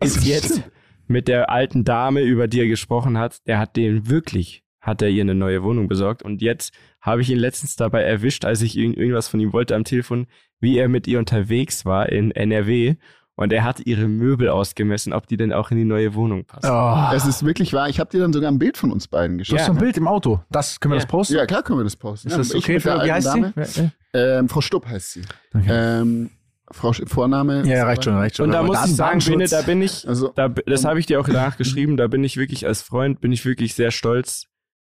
[0.00, 0.62] ist jetzt
[1.06, 5.08] mit der alten Dame, über die er gesprochen hat, der hat den wirklich, hat er
[5.08, 6.22] ihr eine neue Wohnung besorgt.
[6.22, 9.74] Und jetzt habe ich ihn letztens dabei erwischt, als ich irgend- irgendwas von ihm wollte
[9.74, 10.26] am Telefon,
[10.60, 12.96] wie er mit ihr unterwegs war in NRW.
[13.36, 16.68] Und er hat ihre Möbel ausgemessen, ob die denn auch in die neue Wohnung passen.
[16.70, 17.14] Oh.
[17.16, 17.88] Es ist wirklich wahr.
[17.88, 19.60] Ich habe dir dann sogar ein Bild von uns beiden Du geschickt.
[19.60, 20.40] hast so ein Bild im Auto.
[20.50, 21.02] Das können wir Ja.
[21.04, 21.36] das posten?
[21.36, 22.28] Ja, klar können wir das posten.
[22.28, 23.52] Ist ja, das ich okay mit der für, wie alten heißt Dame.
[23.64, 23.90] sie?
[24.12, 25.22] Ähm, Frau Stupp heißt sie.
[25.54, 25.68] Okay.
[25.70, 26.30] Ähm,
[26.72, 27.62] Frau Sch Vorname.
[27.66, 28.46] Ja, ja, reicht schon, reicht schon.
[28.46, 31.18] Und da muss ich sagen, Bene, da bin ich, Also, da, das habe ich dir
[31.18, 34.46] auch nachgeschrieben, da bin ich wirklich als Freund, bin ich wirklich sehr stolz,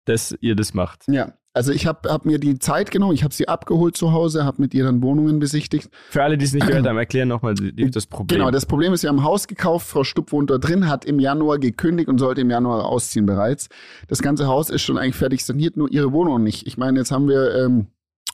[0.09, 1.05] dass ihr das macht.
[1.09, 1.33] ja.
[1.55, 4.63] Also ich habe hab mir die Zeit genommen, ich habe sie abgeholt zu Hause, habe
[4.63, 5.91] mit ihr dann Wohnungen besichtigt.
[6.09, 8.39] Für alle, die es nicht gehört haben, erklären nochmal das Problem.
[8.39, 11.05] Genau, das Problem ist, wir haben ein Haus gekauft, Frau Stupp wohnt da drin, hat
[11.05, 13.71] im Januar gekündigt und sollte im Januar ausziehen bereits.
[14.07, 16.65] Das ganze Haus ist schon eigentlich fertig saniert, nur ihre Wohnung nicht.
[16.69, 17.89] Ich meine, jetzt haben wir ähm,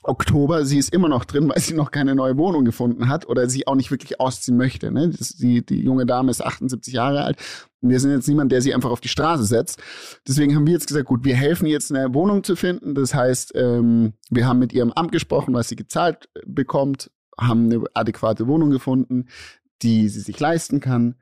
[0.05, 3.49] Oktober, sie ist immer noch drin, weil sie noch keine neue Wohnung gefunden hat oder
[3.49, 4.91] sie auch nicht wirklich ausziehen möchte.
[4.91, 5.11] Ne?
[5.11, 7.39] Das, die, die junge Dame ist 78 Jahre alt
[7.85, 9.81] und wir sind jetzt niemand, der sie einfach auf die Straße setzt.
[10.27, 12.95] Deswegen haben wir jetzt gesagt, gut, wir helfen jetzt eine Wohnung zu finden.
[12.95, 17.67] Das heißt, ähm, wir haben mit ihrem Amt gesprochen, was sie gezahlt äh, bekommt, haben
[17.67, 19.27] eine adäquate Wohnung gefunden,
[19.83, 21.17] die sie sich leisten kann.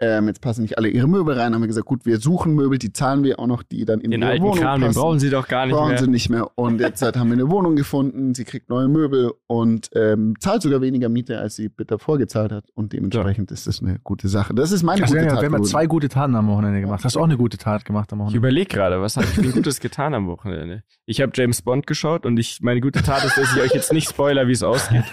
[0.00, 1.54] Ähm, jetzt passen nicht alle ihre Möbel rein.
[1.54, 4.12] Haben wir gesagt, gut, wir suchen Möbel, die zahlen wir auch noch, die dann in
[4.12, 5.98] Den ihre alten Wohnung Kram, den passen brauchen sie doch gar nicht brauchen mehr.
[5.98, 6.48] sie nicht mehr.
[6.56, 10.62] Und jetzt halt haben wir eine Wohnung gefunden, sie kriegt neue Möbel und ähm, zahlt
[10.62, 12.64] sogar weniger Miete, als sie davor gezahlt hat.
[12.74, 14.54] Und dementsprechend ist das eine gute Sache.
[14.54, 15.42] Das ist meine Also, gute ja, Tat.
[15.42, 17.04] wir haben ja zwei gute Taten am Wochenende gemacht.
[17.04, 18.38] Hast du auch eine gute Tat gemacht am Ich Wochenende?
[18.38, 20.84] überlege gerade, was habe ich denn Gutes getan am Wochenende?
[21.06, 23.92] Ich habe James Bond geschaut und ich, meine gute Tat ist, dass ich euch jetzt
[23.92, 25.04] nicht spoiler, wie es ausgeht.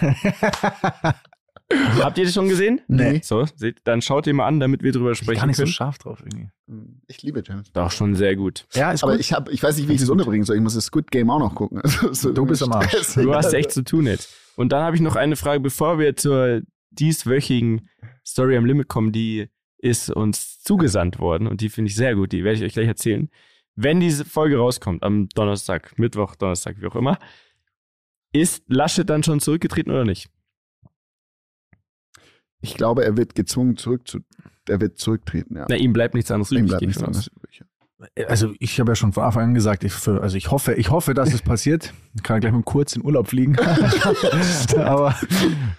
[2.00, 2.80] Habt ihr das schon gesehen?
[2.86, 3.20] Nee.
[3.24, 5.56] So, seht, dann schaut ihr mal an, damit wir drüber Ich bin sprechen gar nicht
[5.56, 5.72] so können.
[5.72, 6.48] scharf drauf irgendwie.
[7.08, 7.72] Ich liebe James.
[7.72, 8.66] Doch, schon sehr gut.
[8.74, 9.20] Ja, ist Aber gut.
[9.20, 10.56] ich, hab, ich weiß nicht, wie ich das unterbringen soll.
[10.56, 11.80] Ich muss das Squid Game auch noch gucken.
[11.84, 13.14] Also, so Du bist am Arsch.
[13.14, 14.32] Du hast echt zu tun jetzt.
[14.56, 17.88] Und dann habe ich noch eine Frage, bevor wir zur dieswöchigen
[18.24, 19.48] Story am Limit kommen, die
[19.78, 22.86] ist uns zugesandt worden und die finde ich sehr gut, die werde ich euch gleich
[22.88, 23.28] erzählen.
[23.74, 27.18] Wenn diese Folge rauskommt, am Donnerstag, Mittwoch, Donnerstag, wie auch immer,
[28.32, 30.28] ist Laschet dann schon zurückgetreten oder nicht?
[32.60, 34.20] Ich glaube, er wird gezwungen zurück zu,
[34.68, 35.66] er wird zurücktreten, ja.
[35.68, 36.68] Na, ihm bleibt nichts anderes Ihm übrig.
[36.70, 37.62] bleibt gehe ich nichts anderes übrig.
[38.28, 40.90] Also ich habe ja schon von Anfang an gesagt, ich, für, also ich hoffe, ich
[40.90, 41.94] hoffe, dass es passiert.
[42.14, 43.56] Ich kann gleich mal kurz in Urlaub fliegen.
[44.76, 45.14] Aber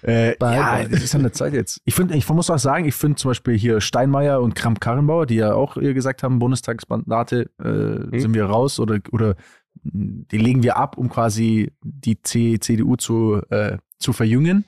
[0.01, 0.89] äh, Bye, ja, bye.
[0.89, 1.80] das ist an der Zeit jetzt.
[1.86, 5.36] Ich finde, ich muss auch sagen, ich finde zum Beispiel hier Steinmeier und Kramp-Karrenbauer, die
[5.36, 9.36] ja auch äh, gesagt haben, Bundestagsmandate äh, sind wir raus oder oder
[9.84, 14.65] die legen wir ab, um quasi die C CDU zu äh, zu verjüngen.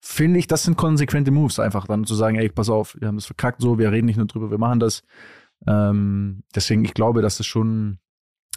[0.00, 3.16] Finde ich, das sind konsequente Moves, einfach dann zu sagen, ey, pass auf, wir haben
[3.16, 5.02] das verkackt so, wir reden nicht nur drüber, wir machen das.
[5.66, 7.98] Ähm, deswegen, ich glaube, dass es schon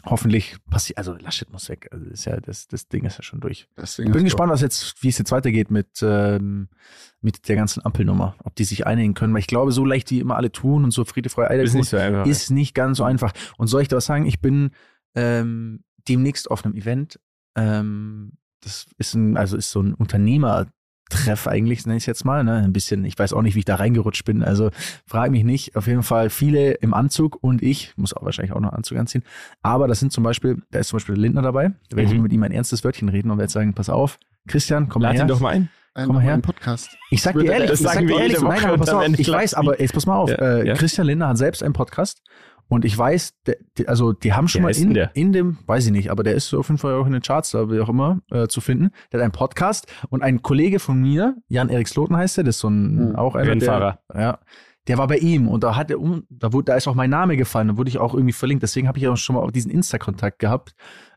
[0.04, 0.98] hoffentlich passiert.
[0.98, 1.88] Also Laschet muss weg.
[1.90, 3.68] Also ist ja, das, das Ding ist ja schon durch.
[3.82, 6.68] Ich bin gespannt, was jetzt, wie es jetzt weitergeht mit, ähm,
[7.20, 8.34] mit der ganzen Ampelnummer.
[8.44, 9.34] Ob die sich einigen können.
[9.34, 11.78] Weil ich glaube, so leicht die immer alle tun und so Friede, Freude, Ist Eierkuchen
[11.78, 12.26] nicht so einfach.
[12.26, 13.32] ist nicht ganz so einfach.
[13.58, 14.26] Und soll ich da was sagen?
[14.26, 14.70] Ich bin
[15.14, 17.20] ähm, demnächst auf einem Event.
[17.56, 19.94] Ähm, das ist ein, also ist so ein
[21.10, 22.44] Unternehmertreff eigentlich, nenne ich es jetzt mal.
[22.44, 22.56] Ne?
[22.64, 24.42] Ein bisschen, ich weiß auch nicht, wie ich da reingerutscht bin.
[24.42, 24.70] Also
[25.06, 25.76] frage mich nicht.
[25.76, 29.22] Auf jeden Fall viele im Anzug und ich muss auch wahrscheinlich auch noch Anzug anziehen.
[29.62, 31.72] Aber das sind zum Beispiel, da ist zum Beispiel der Lindner dabei.
[31.88, 32.22] Da werde ich Mhm.
[32.22, 35.16] mit ihm ein ernstes Wörtchen reden und werde sagen, pass auf, Christian, komm mal Lad
[35.16, 35.24] her.
[35.24, 35.68] ihn doch mal ein.
[35.94, 36.38] Ein, Komm mal her.
[36.38, 36.96] Podcast.
[37.10, 39.54] Ich sag dir ehrlich, das ich sag dir ehrlich, nein, aber pass auf, ich weiß,
[39.54, 40.74] aber jetzt pass mal auf, Ja, äh, ja.
[40.74, 42.22] Christian Lindner hat selbst einen Podcast
[42.68, 45.10] und ich weiß, der, der, also die haben schon Wie mal in, der?
[45.14, 47.22] in dem, weiß ich nicht, aber der ist so auf jeden Fall auch in den
[47.22, 48.90] Charts, da wie auch immer, äh, zu finden.
[49.10, 52.60] Der hat einen Podcast und ein Kollege von mir, Jan-Erik Sloten heißt der, das ist
[52.60, 53.16] so ein, Hm.
[53.16, 53.98] auch einer Rennfahrer.
[54.14, 54.38] Der, ja,
[54.86, 57.10] der war bei ihm und da hat er um, da wurde, da ist auch mein
[57.10, 59.50] Name gefallen, da wurde ich auch irgendwie verlinkt, deswegen habe ich auch schon mal auch
[59.50, 60.74] diesen Insta-Kontakt gehabt.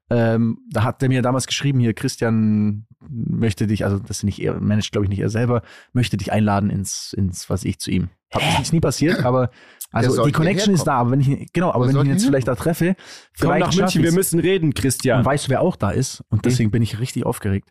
[0.09, 4.39] Ähm, da hat er mir damals geschrieben, hier Christian möchte dich, also das ist nicht
[4.39, 5.61] er, managt glaube ich nicht er selber,
[5.93, 8.09] möchte dich einladen ins, ins was ich zu ihm.
[8.31, 9.49] Hat ist nie passiert, aber
[9.91, 12.13] also die Connection ist da, aber wenn ich ihn- genau, aber Der wenn ich ihn
[12.13, 15.23] jetzt vielleicht da treffe, Komm vielleicht nach schaff München, wir müssen reden, und Christian.
[15.23, 16.23] weißt du, wer auch da ist?
[16.29, 17.69] Und deswegen bin ich richtig aufgeregt.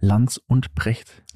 [0.00, 1.22] Lanz und Brecht.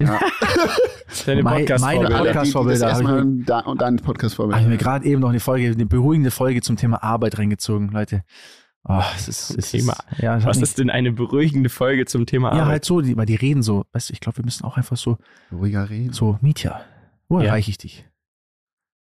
[1.25, 2.09] Deine Mein- Podcast-Vorbilder.
[2.09, 4.77] meine- Podcast-Vorbilder, Das hab ich erstmal da, und dann Habe ich mir Podcast-Vorbilder.
[4.77, 8.23] gerade eben noch eine Folge, eine beruhigende Folge zum Thema Arbeit reingezogen, Leute.
[8.89, 9.93] Oh, es ist, es Thema.
[10.11, 12.67] Ist, ja, Was ist denn eine beruhigende Folge zum Thema Ja, Arbeit?
[12.67, 13.85] halt so, die, weil die reden so.
[13.91, 15.17] Weißt du, ich glaube, wir müssen auch einfach so,
[15.51, 16.13] Ruhiger reden.
[16.13, 16.81] so, Mietja,
[17.27, 17.47] wo Ja.
[17.47, 18.05] erreiche ich dich?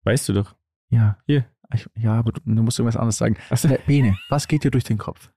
[0.05, 0.55] Weißt du doch.
[0.91, 1.18] Ja.
[1.26, 1.47] Hier.
[1.74, 3.37] Ich, ja, aber du, du musst irgendwas anderes sagen.
[3.51, 3.66] Achso.
[3.68, 5.30] Äh, Bene, was geht dir durch den Kopf?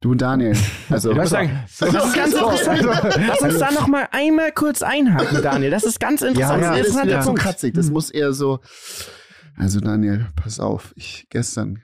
[0.00, 0.56] Du, Daniel.
[0.88, 2.82] Also, Ich muss sagen, das ist ganz interessant.
[3.26, 5.70] Lass uns da noch mal einmal kurz einhaken, Daniel.
[5.70, 6.62] Das ist ganz interessant.
[6.62, 7.74] Ja, ja, das ist wieder zu kratzig.
[7.74, 8.60] Das muss eher so.
[9.58, 10.94] Also, Daniel, pass auf.
[10.96, 11.82] Ich gestern.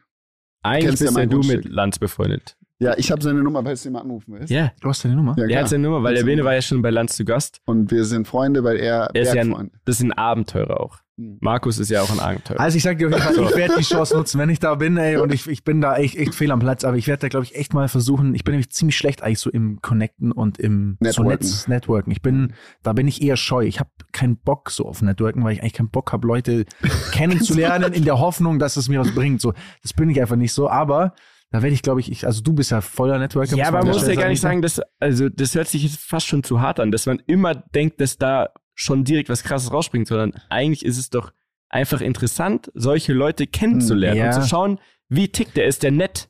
[0.67, 1.65] Eigentlich Kennst ja bist ja du Grundstück.
[1.65, 2.57] mit Lanz befreundet.
[2.79, 4.51] Ja, ich habe seine Nummer, weil du ihn mal anrufen willst.
[4.51, 4.73] Ja.
[4.81, 5.35] Du hast deine Nummer?
[5.39, 5.61] Ja, klar.
[5.63, 7.61] hat seine Nummer, weil der Bene war ja schon bei Lanz zu Gast.
[7.65, 10.99] Und wir sind Freunde, weil er Er ist ja ein, das ist ein Abenteurer auch.
[11.17, 12.61] Markus ist ja auch ein Abenteuer.
[12.61, 14.75] Also ich sag dir auf jeden Fall, ich werde die Chance nutzen, wenn ich da
[14.75, 17.23] bin, ey, und ich, ich bin da echt, echt fehl am Platz, aber ich werde
[17.23, 20.31] da, glaube ich, echt mal versuchen, ich bin nämlich ziemlich schlecht eigentlich so im Connecten
[20.31, 21.31] und im so Networken.
[21.31, 22.13] Netz, Networken.
[22.13, 22.53] Ich bin,
[22.83, 23.65] da bin ich eher scheu.
[23.65, 26.67] Ich habe keinen Bock so auf Networken, weil ich eigentlich keinen Bock habe, Leute
[27.13, 29.41] kennenzulernen in der Hoffnung, dass es mir was bringt.
[29.41, 31.15] So, das bin ich einfach nicht so, aber
[31.51, 33.57] da werde ich, glaube ich, ich, also du bist ja voller Networker.
[33.57, 35.99] Ja, aber an man muss ja gar nicht sagen, dass, also das hört sich jetzt
[35.99, 39.73] fast schon zu hart an, dass man immer denkt, dass da schon direkt was krasses
[39.73, 41.33] rausspringt, sondern eigentlich ist es doch
[41.69, 44.27] einfach interessant, solche Leute kennenzulernen Ja.
[44.27, 46.29] und zu schauen, wie tickt der, ist der nett?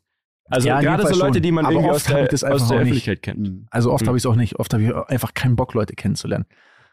[0.49, 1.43] Also Ja, gerade so Leute, schon.
[1.43, 2.73] die man Aber irgendwie oft aus der, aus der auch nicht.
[2.73, 3.41] Öffentlichkeit kennt.
[3.41, 3.67] Mhm.
[3.71, 4.09] Also oft Mhm.
[4.09, 4.57] habe ich es auch nicht.
[4.61, 6.47] Oft habe ich einfach keinen Bock, Leute kennenzulernen.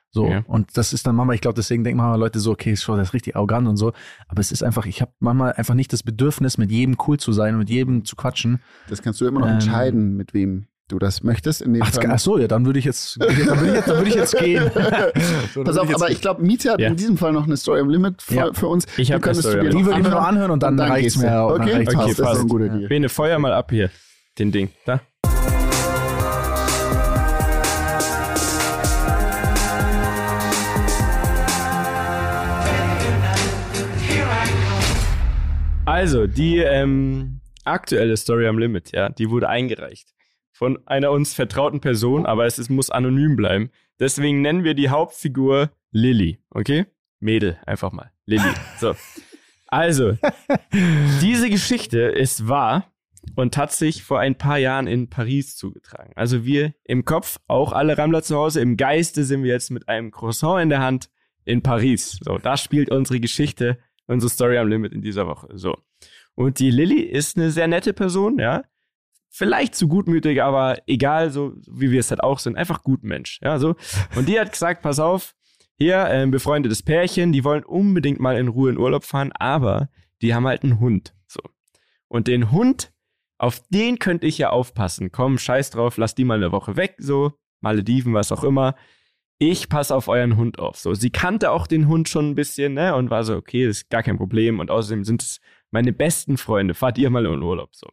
[0.10, 0.28] So.
[0.30, 0.44] Ja.
[0.48, 3.10] Und das ist dann manchmal, ich glaube, deswegen denken manchmal Leute so, okay, schon, das
[3.10, 3.94] ist richtig arrogant und so.
[4.28, 7.32] Aber es ist einfach, ich habe manchmal einfach nicht das Bedürfnis, mit jedem cool zu
[7.32, 8.60] sein und mit jedem zu quatschen.
[8.90, 9.54] Das kannst du immer noch Ähm.
[9.56, 11.62] entscheiden, mit wem du das möchtest.
[11.62, 12.06] In dem Ach, Fall.
[12.12, 14.38] ach so, ja, dann würde ich jetzt, dann würde ich jetzt, dann würde ich jetzt
[14.38, 14.72] gehen.
[15.54, 16.14] So, dann Pass auf, aber gehen.
[16.14, 16.88] ich glaube, Miete hat Ja.
[16.90, 18.54] in diesem Fall noch eine Story am Limit für, Ja.
[18.54, 18.86] für uns.
[18.98, 19.70] Ich Die hab eine Story.
[19.70, 21.20] Die würde ich mir noch anhören und dann, reicht's gehst du.
[21.30, 21.46] mir.
[21.46, 22.00] und dann Okay, reicht's mir.
[22.02, 22.88] passt, das ist ein guter Deal.
[22.88, 23.90] Bene, feuer mal ab hier,
[24.40, 24.70] den Ding.
[24.86, 25.00] Da.
[35.86, 40.13] Also, die ähm, aktuelle Story am Limit, ja, die wurde eingereicht
[40.54, 43.72] von einer uns vertrauten Person, aber es ist, muss anonym bleiben.
[44.00, 46.86] Deswegen nennen wir die Hauptfigur Lilly, okay?
[47.20, 48.12] Mädel, einfach mal.
[48.26, 48.44] Lilly.
[48.80, 48.96] So.
[49.68, 50.18] Also,
[51.22, 52.94] diese Geschichte ist wahr
[53.36, 56.14] und hat sich vor ein paar Jahren in Paris zugetragen.
[56.16, 59.90] Also wir im Kopf, auch alle Rammler zu Hause, im Geiste sind wir jetzt mit
[59.90, 61.10] einem Croissant in der Hand
[61.46, 62.20] in Paris.
[62.22, 65.50] So, da spielt unsere Geschichte, unsere Story am Limit in dieser Woche.
[65.54, 65.76] So.
[66.36, 68.64] Und die Lilly ist eine sehr nette Person, ja.
[69.36, 73.40] Vielleicht zu gutmütig, aber egal, so wie wir es halt auch sind, einfach gut Mensch,
[73.42, 73.76] ja, so.
[74.16, 75.34] Und die hat gesagt, pass auf,
[75.76, 79.90] hier, ein befreundetes Pärchen, die wollen unbedingt mal in Ruhe in Urlaub fahren, aber
[80.22, 81.40] die haben halt einen Hund, so.
[82.08, 82.94] Und den Hund,
[83.40, 85.12] auf den könnte ich ja aufpassen.
[85.12, 87.34] Komm, scheiß drauf, lass die mal eine Woche weg, so.
[87.60, 88.76] Malediven, was auch immer.
[89.40, 90.78] Ich passe auf euren Hund auf.
[90.78, 93.78] So, sie kannte auch den Hund schon ein bisschen, ne, und war so, okay, das
[93.78, 94.60] ist gar kein Problem.
[94.60, 95.40] Und außerdem sind es
[95.72, 96.76] meine besten Freunde.
[96.76, 97.88] Fahrt ihr mal in Urlaub, so.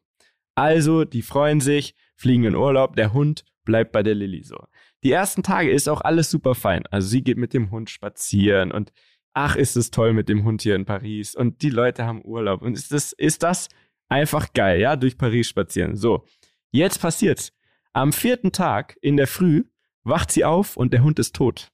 [0.61, 4.58] Also, die freuen sich, fliegen in Urlaub, der Hund bleibt bei der Lilly so.
[5.02, 6.86] Die ersten Tage ist auch alles super fein.
[6.90, 8.92] Also sie geht mit dem Hund spazieren und
[9.32, 12.61] ach, ist es toll mit dem Hund hier in Paris und die Leute haben Urlaub
[12.61, 13.70] und ist das, ist das
[14.11, 15.96] einfach geil, ja, durch Paris spazieren.
[15.96, 16.26] So,
[16.72, 17.54] jetzt passiert's.
[17.94, 19.64] Am vierten Tag in der Früh
[20.02, 21.72] wacht sie auf und der Hund ist tot.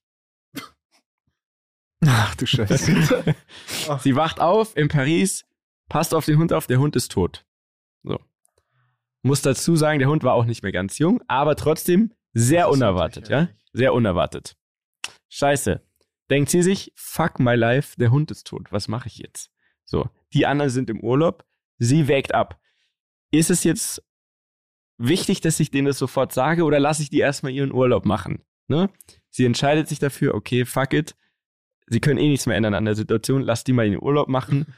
[2.05, 3.35] Ach du Scheiße.
[3.99, 5.43] Sie wacht auf in Paris,
[5.89, 7.45] passt auf den Hund auf, der Hund ist tot.
[8.03, 8.17] So.
[9.27, 13.27] Muss dazu sagen, der Hund war auch nicht mehr ganz jung, aber trotzdem sehr unerwartet,
[13.27, 13.49] ja?
[13.73, 14.55] Sehr unerwartet.
[15.27, 15.81] Scheiße.
[16.29, 18.71] Denkt sie sich, fuck my life, der Hund ist tot.
[18.71, 19.51] Was mache ich jetzt?
[19.83, 20.09] So.
[20.31, 21.43] Die anderen sind im Urlaub.
[21.77, 22.57] Sie wägt ab.
[23.29, 24.01] Ist es jetzt
[24.97, 28.45] wichtig, dass ich denen das sofort sage oder lasse ich die erstmal ihren Urlaub machen?
[28.69, 28.89] Ne?
[29.29, 31.15] Sie entscheidet sich dafür, okay, fuck it.
[31.87, 33.41] Sie können eh nichts mehr ändern an der Situation.
[33.41, 34.73] Lass die mal in den Urlaub machen.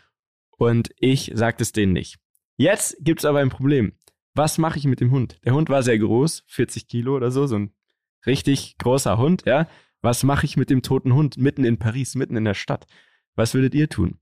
[0.57, 2.17] Und ich sag es denen nicht.
[2.57, 3.93] Jetzt gibt's aber ein Problem.
[4.35, 5.39] Was mache ich mit dem Hund?
[5.43, 7.73] Der Hund war sehr groß, 40 Kilo oder so, so ein
[8.25, 9.67] richtig großer Hund, ja.
[10.01, 12.85] Was mache ich mit dem toten Hund mitten in Paris, mitten in der Stadt?
[13.35, 14.17] Was würdet ihr tun?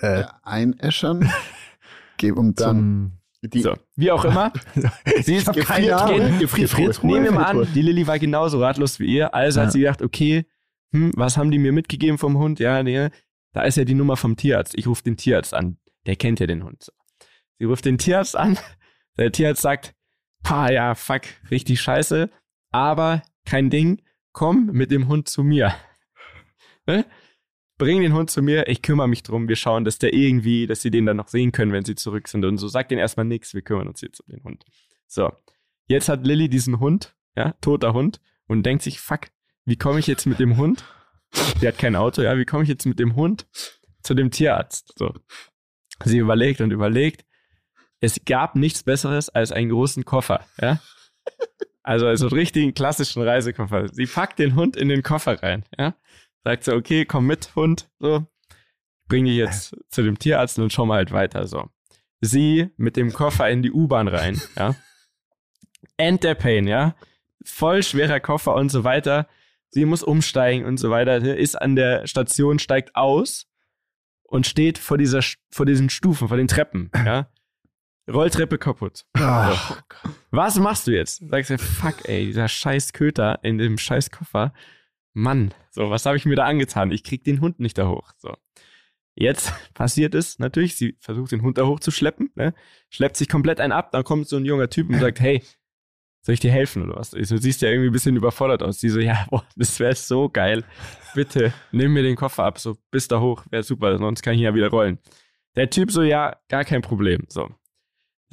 [0.00, 1.30] äh, Äh, einäschern.
[2.16, 4.52] Geben und dann die So, wie auch immer.
[5.22, 6.38] Sie ist Gefriert-.
[6.38, 7.10] Gefriertruhe.
[7.12, 9.34] Nehmen wir mal an, die Lilly war genauso ratlos wie ihr.
[9.34, 9.66] Also Ja.
[9.66, 10.46] hat sie gedacht, okay,
[10.92, 12.58] hm, was haben die mir mitgegeben vom Hund?
[12.60, 13.08] Ja, nee,
[13.52, 14.74] da ist ja die Nummer vom Tierarzt.
[14.78, 15.76] Ich rufe den Tierarzt an.
[16.06, 16.90] Der kennt ja den Hund.
[17.58, 18.58] Sie ruft den Tierarzt an.
[19.18, 19.94] Der Tierarzt sagt,
[20.42, 22.30] pa, ja, fuck, richtig scheiße.
[22.70, 24.02] Aber kein Ding.
[24.32, 25.74] Komm mit dem Hund zu mir.
[26.86, 27.04] ne?
[27.76, 29.48] Bring den Hund zu mir, ich kümmere mich drum.
[29.48, 32.28] Wir schauen, dass der irgendwie, dass sie den dann noch sehen können, wenn sie zurück
[32.28, 32.68] sind und so.
[32.68, 34.64] Sag denen erstmal nichts, wir kümmern uns jetzt um den Hund.
[35.06, 35.32] So.
[35.86, 39.22] Jetzt hat Lilly diesen Hund, ja, toter Hund, und denkt sich, fuck,
[39.64, 40.84] wie komme ich jetzt mit dem Hund?
[41.60, 43.46] Der hat kein Auto, ja, wie komme ich jetzt mit dem Hund
[44.02, 44.94] zu dem Tierarzt?
[44.96, 45.12] So.
[46.04, 47.24] Sie überlegt und überlegt.
[48.04, 50.78] Es gab nichts Besseres als einen großen Koffer, ja.
[51.82, 53.88] Also, also einen richtigen klassischen Reisekoffer.
[53.88, 55.94] Sie packt den Hund in den Koffer rein, ja.
[56.44, 58.26] Sagt so, okay, komm mit, Hund, so.
[59.08, 61.70] Bring dich jetzt zu dem Tierarzt und schau mal halt weiter, so.
[62.20, 64.74] Sie mit dem Koffer in die U-Bahn rein, ja.
[65.96, 66.96] End der Pain, ja.
[67.42, 69.28] Voll schwerer Koffer und so weiter.
[69.70, 71.16] Sie muss umsteigen und so weiter.
[71.16, 73.46] Ist an der Station, steigt aus
[74.24, 77.30] und steht vor dieser, vor diesen Stufen, vor den Treppen, ja.
[78.08, 79.04] Rolltreppe kaputt.
[79.14, 79.82] Ach,
[80.30, 81.22] Was machst du jetzt?
[81.28, 84.52] Sagst du, fuck, ey, dieser scheiß Köter in dem scheiß Koffer.
[85.14, 86.90] Mann, so, was habe ich mir da angetan?
[86.90, 88.12] Ich krieg den Hund nicht da hoch.
[88.18, 88.36] So.
[89.14, 92.52] Jetzt passiert es natürlich, sie versucht den Hund da hochzuschleppen, ne?
[92.90, 95.42] schleppt sich komplett einen ab, dann kommt so ein junger Typ und sagt, hey,
[96.20, 97.10] soll ich dir helfen oder was?
[97.10, 98.78] Du siehst ja irgendwie ein bisschen überfordert aus.
[98.78, 100.64] Die so, ja, boah, das wäre so geil.
[101.14, 104.40] Bitte, nimm mir den Koffer ab, so bis da hoch, wäre super, sonst kann ich
[104.40, 104.98] ja wieder rollen.
[105.54, 107.24] Der Typ so, ja, gar kein Problem.
[107.28, 107.50] So.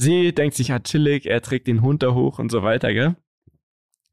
[0.02, 3.16] Sie denkt sich, ja, chillig, er trägt den Hund da hoch und so weiter, gell?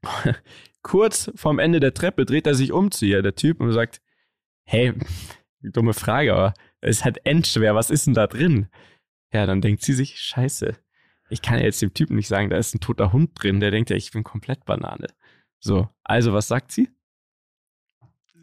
[0.83, 3.99] Kurz vorm Ende der Treppe dreht er sich um zu ihr, der Typ, und sagt,
[4.65, 4.93] hey,
[5.61, 8.67] dumme Frage, aber es ist halt endschwer, was ist denn da drin?
[9.33, 10.75] Ja, dann denkt sie sich, scheiße,
[11.31, 13.71] ich kann ja jetzt dem Typen nicht sagen, da ist ein toter Hund drin, der
[13.71, 15.07] denkt ja, ich bin komplett Banane.
[15.59, 16.89] So, also was sagt sie?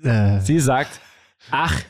[0.03, 1.01] Äh, Sie sagt,
[1.53, 1.81] ach,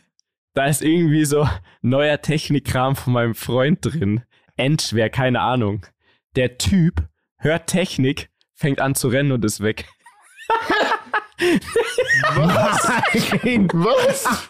[0.52, 1.48] da ist irgendwie so
[1.80, 4.22] neuer Technikkram von meinem Freund drin.
[4.56, 5.86] Endschwer, keine Ahnung.
[6.34, 7.02] Der Typ
[7.38, 9.86] hört Technik, fängt an zu rennen und ist weg.
[12.36, 13.68] Nein.
[13.74, 14.48] Was?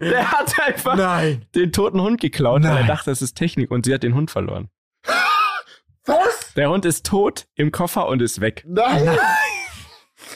[0.00, 1.46] Der hat einfach Nein.
[1.54, 2.86] den toten Hund geklaut, weil er Nein.
[2.86, 4.68] dachte, es ist Technik und sie hat den Hund verloren.
[6.04, 6.52] Was?
[6.56, 8.64] Der Hund ist tot im Koffer und ist weg.
[8.66, 9.18] Nein!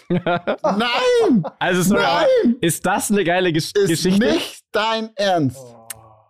[0.08, 1.42] Nein!
[1.58, 2.56] Also sorry, Nein!
[2.60, 4.24] ist das eine geile Gesch Ist Geschichte?
[4.32, 5.58] nicht dein Ernst.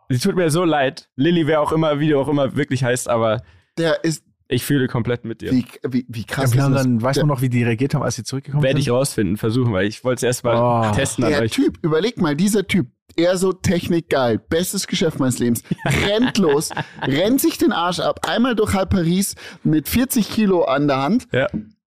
[0.08, 1.08] Sie tut mir so leid.
[1.16, 3.42] Lilly, wer auch immer, wie du auch immer wirklich heißt, aber
[3.78, 4.24] Der ist.
[4.48, 5.50] ich fühle komplett mit dir.
[5.52, 6.82] Wie, wie, wie krass Ja, wir ist haben das?
[6.84, 8.94] dann, weiß man noch, wie die reagiert haben, als sie zurückgekommen Werde ich sind?
[8.94, 10.94] rausfinden, versuchen, weil ich wollte es erst mal Oh.
[10.94, 11.52] testen an der euch.
[11.52, 12.86] Typ, überleg mal, dieser Typ,
[13.16, 16.70] er so technikgeil, bestes Geschäft meines Lebens, rennt los,
[17.02, 19.34] rennt sich den Arsch ab, einmal durch halb Paris
[19.64, 21.46] mit 40 Kilo an der Hand, Ja.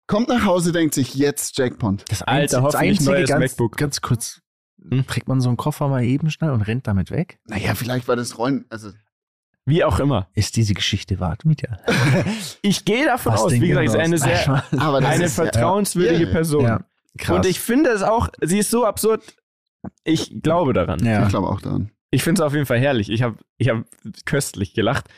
[0.07, 2.05] kommt nach Hause, denkt sich, jetzt Jackpot.
[2.09, 3.77] Das Alter, das Einzige, neues ganz, MacBook.
[3.79, 4.41] ganz kurz,
[4.89, 5.07] Hm?
[5.07, 7.39] trägt man so einen Koffer mal eben schnell und rennt damit weg?
[7.47, 8.91] Naja, vielleicht war das Rollen, also
[9.65, 10.29] Wie auch immer.
[10.35, 11.79] Ist diese Geschichte wahr, Mietja?
[12.63, 14.05] Ich gehe davon Was aus, wie gesagt, ist genau?
[14.05, 16.31] eine sehr, aber das eine ist vertrauenswürdige Ja.
[16.33, 16.65] Person.
[16.65, 16.81] Ja,
[17.19, 17.37] krass.
[17.37, 19.23] Und ich finde es auch, sie ist so absurd.
[20.05, 21.01] Ich glaube daran.
[21.01, 21.29] ich ja.
[21.29, 21.91] glaube auch daran.
[22.11, 23.11] Ich finde es auf jeden Fall herrlich.
[23.11, 23.85] Ich habe ich hab
[24.25, 25.09] köstlich gelacht.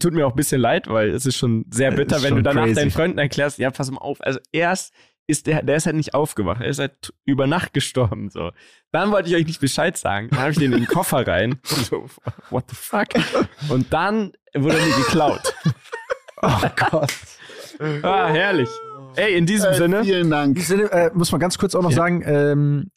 [0.00, 2.42] Tut mir auch ein bisschen leid, weil es ist schon sehr bitter, Ist wenn du
[2.42, 2.74] danach crazy.
[2.74, 4.20] deinen Freunden erklärst, ja, pass mal auf.
[4.22, 4.92] Also erst
[5.28, 6.60] ist der, der ist halt nicht aufgewacht.
[6.62, 8.30] Er ist halt über Nacht gestorben.
[8.30, 8.50] So.
[8.90, 10.28] Dann wollte ich euch nicht Bescheid sagen.
[10.30, 11.60] Dann habe ich den in den Koffer rein.
[11.64, 12.08] So,
[12.50, 13.08] what the fuck?
[13.68, 15.54] Und dann wurde er mir geklaut.
[16.40, 16.60] Oh
[16.90, 17.12] Gott.
[18.02, 18.68] Ah, herrlich.
[19.16, 20.04] Ey, in diesem Äh, Sinne.
[20.04, 20.54] vielen In Dank.
[20.54, 21.96] diesem Sinne äh, muss man ganz kurz auch noch Ja.
[21.96, 22.90] sagen, ähm,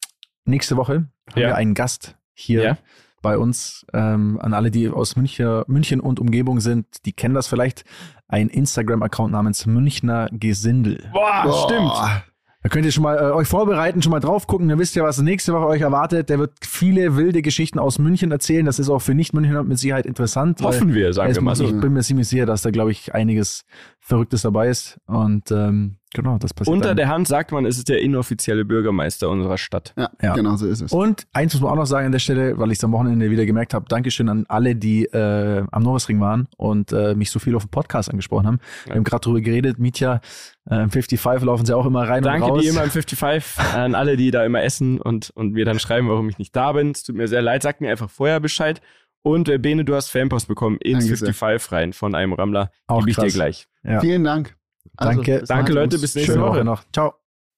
[0.45, 1.11] nächste Woche haben
[1.41, 1.47] Ja.
[1.47, 2.77] wir einen Gast hier Ja.
[3.21, 3.85] Bei uns.
[3.93, 7.83] Ähm, an alle, die aus München, München und Umgebung sind, die kennen das vielleicht.
[8.27, 11.09] Ein Instagram-Account namens Münchner Gesindel.
[11.11, 11.63] Boah, Boah.
[11.69, 12.23] stimmt.
[12.63, 14.69] Da könnt ihr schon mal äh, euch vorbereiten, schon mal drauf gucken.
[14.69, 16.29] Dann wisst ihr, was nächste Woche euch erwartet.
[16.29, 18.65] Der wird viele wilde Geschichten aus München erzählen.
[18.65, 20.61] Das ist auch für Nicht-Münchner mit Sicherheit interessant.
[20.61, 21.65] weil Hoffen wir, sagen wir mal so.
[21.65, 23.65] Ich bin mir ziemlich sicher, dass da, glaube ich, einiges
[23.99, 24.99] Verrücktes dabei ist.
[25.07, 26.97] Und ähm, genau, das passiert Unter dann.
[26.97, 29.93] der Hand sagt man, es ist der inoffizielle Bürgermeister unserer Stadt.
[29.97, 30.33] Ja, Ja.
[30.35, 30.91] genau so ist es.
[30.91, 33.29] Und eins muss man auch noch sagen an der Stelle, weil ich es am Wochenende
[33.31, 37.39] wieder gemerkt habe, Dankeschön an alle, die äh, am Norrisring waren und äh, mich so
[37.39, 38.59] viel auf dem Podcast angesprochen haben.
[38.85, 40.21] Wir haben gerade drüber geredet, Mietja,
[40.69, 42.61] äh, im 55 laufen sie auch immer rein und Danke raus.
[42.61, 46.07] die immer im 55, an alle, die da immer essen und, und mir dann schreiben,
[46.09, 46.91] warum ich nicht da bin.
[46.91, 48.81] Es tut mir sehr leid, sagt mir einfach vorher Bescheid.
[49.23, 51.33] Und äh, Bene, du hast Fanpost bekommen ins Danke sehr.
[51.33, 52.71] 55 rein von einem Rammler.
[52.87, 53.33] Auch Gebe ich dir krass.
[53.33, 53.67] gleich.
[53.83, 53.99] Ja.
[53.99, 54.55] Vielen Dank.
[54.97, 55.43] Also, Danke.
[55.47, 55.73] Danke.
[55.73, 56.49] Leute, bis nächste Woche.
[56.49, 56.83] Woche noch.
[56.93, 57.13] Ciao.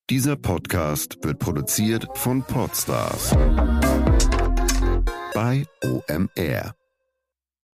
[0.10, 3.36] Dieser Podcast wird produziert von Podstars
[5.34, 6.76] bei OMR.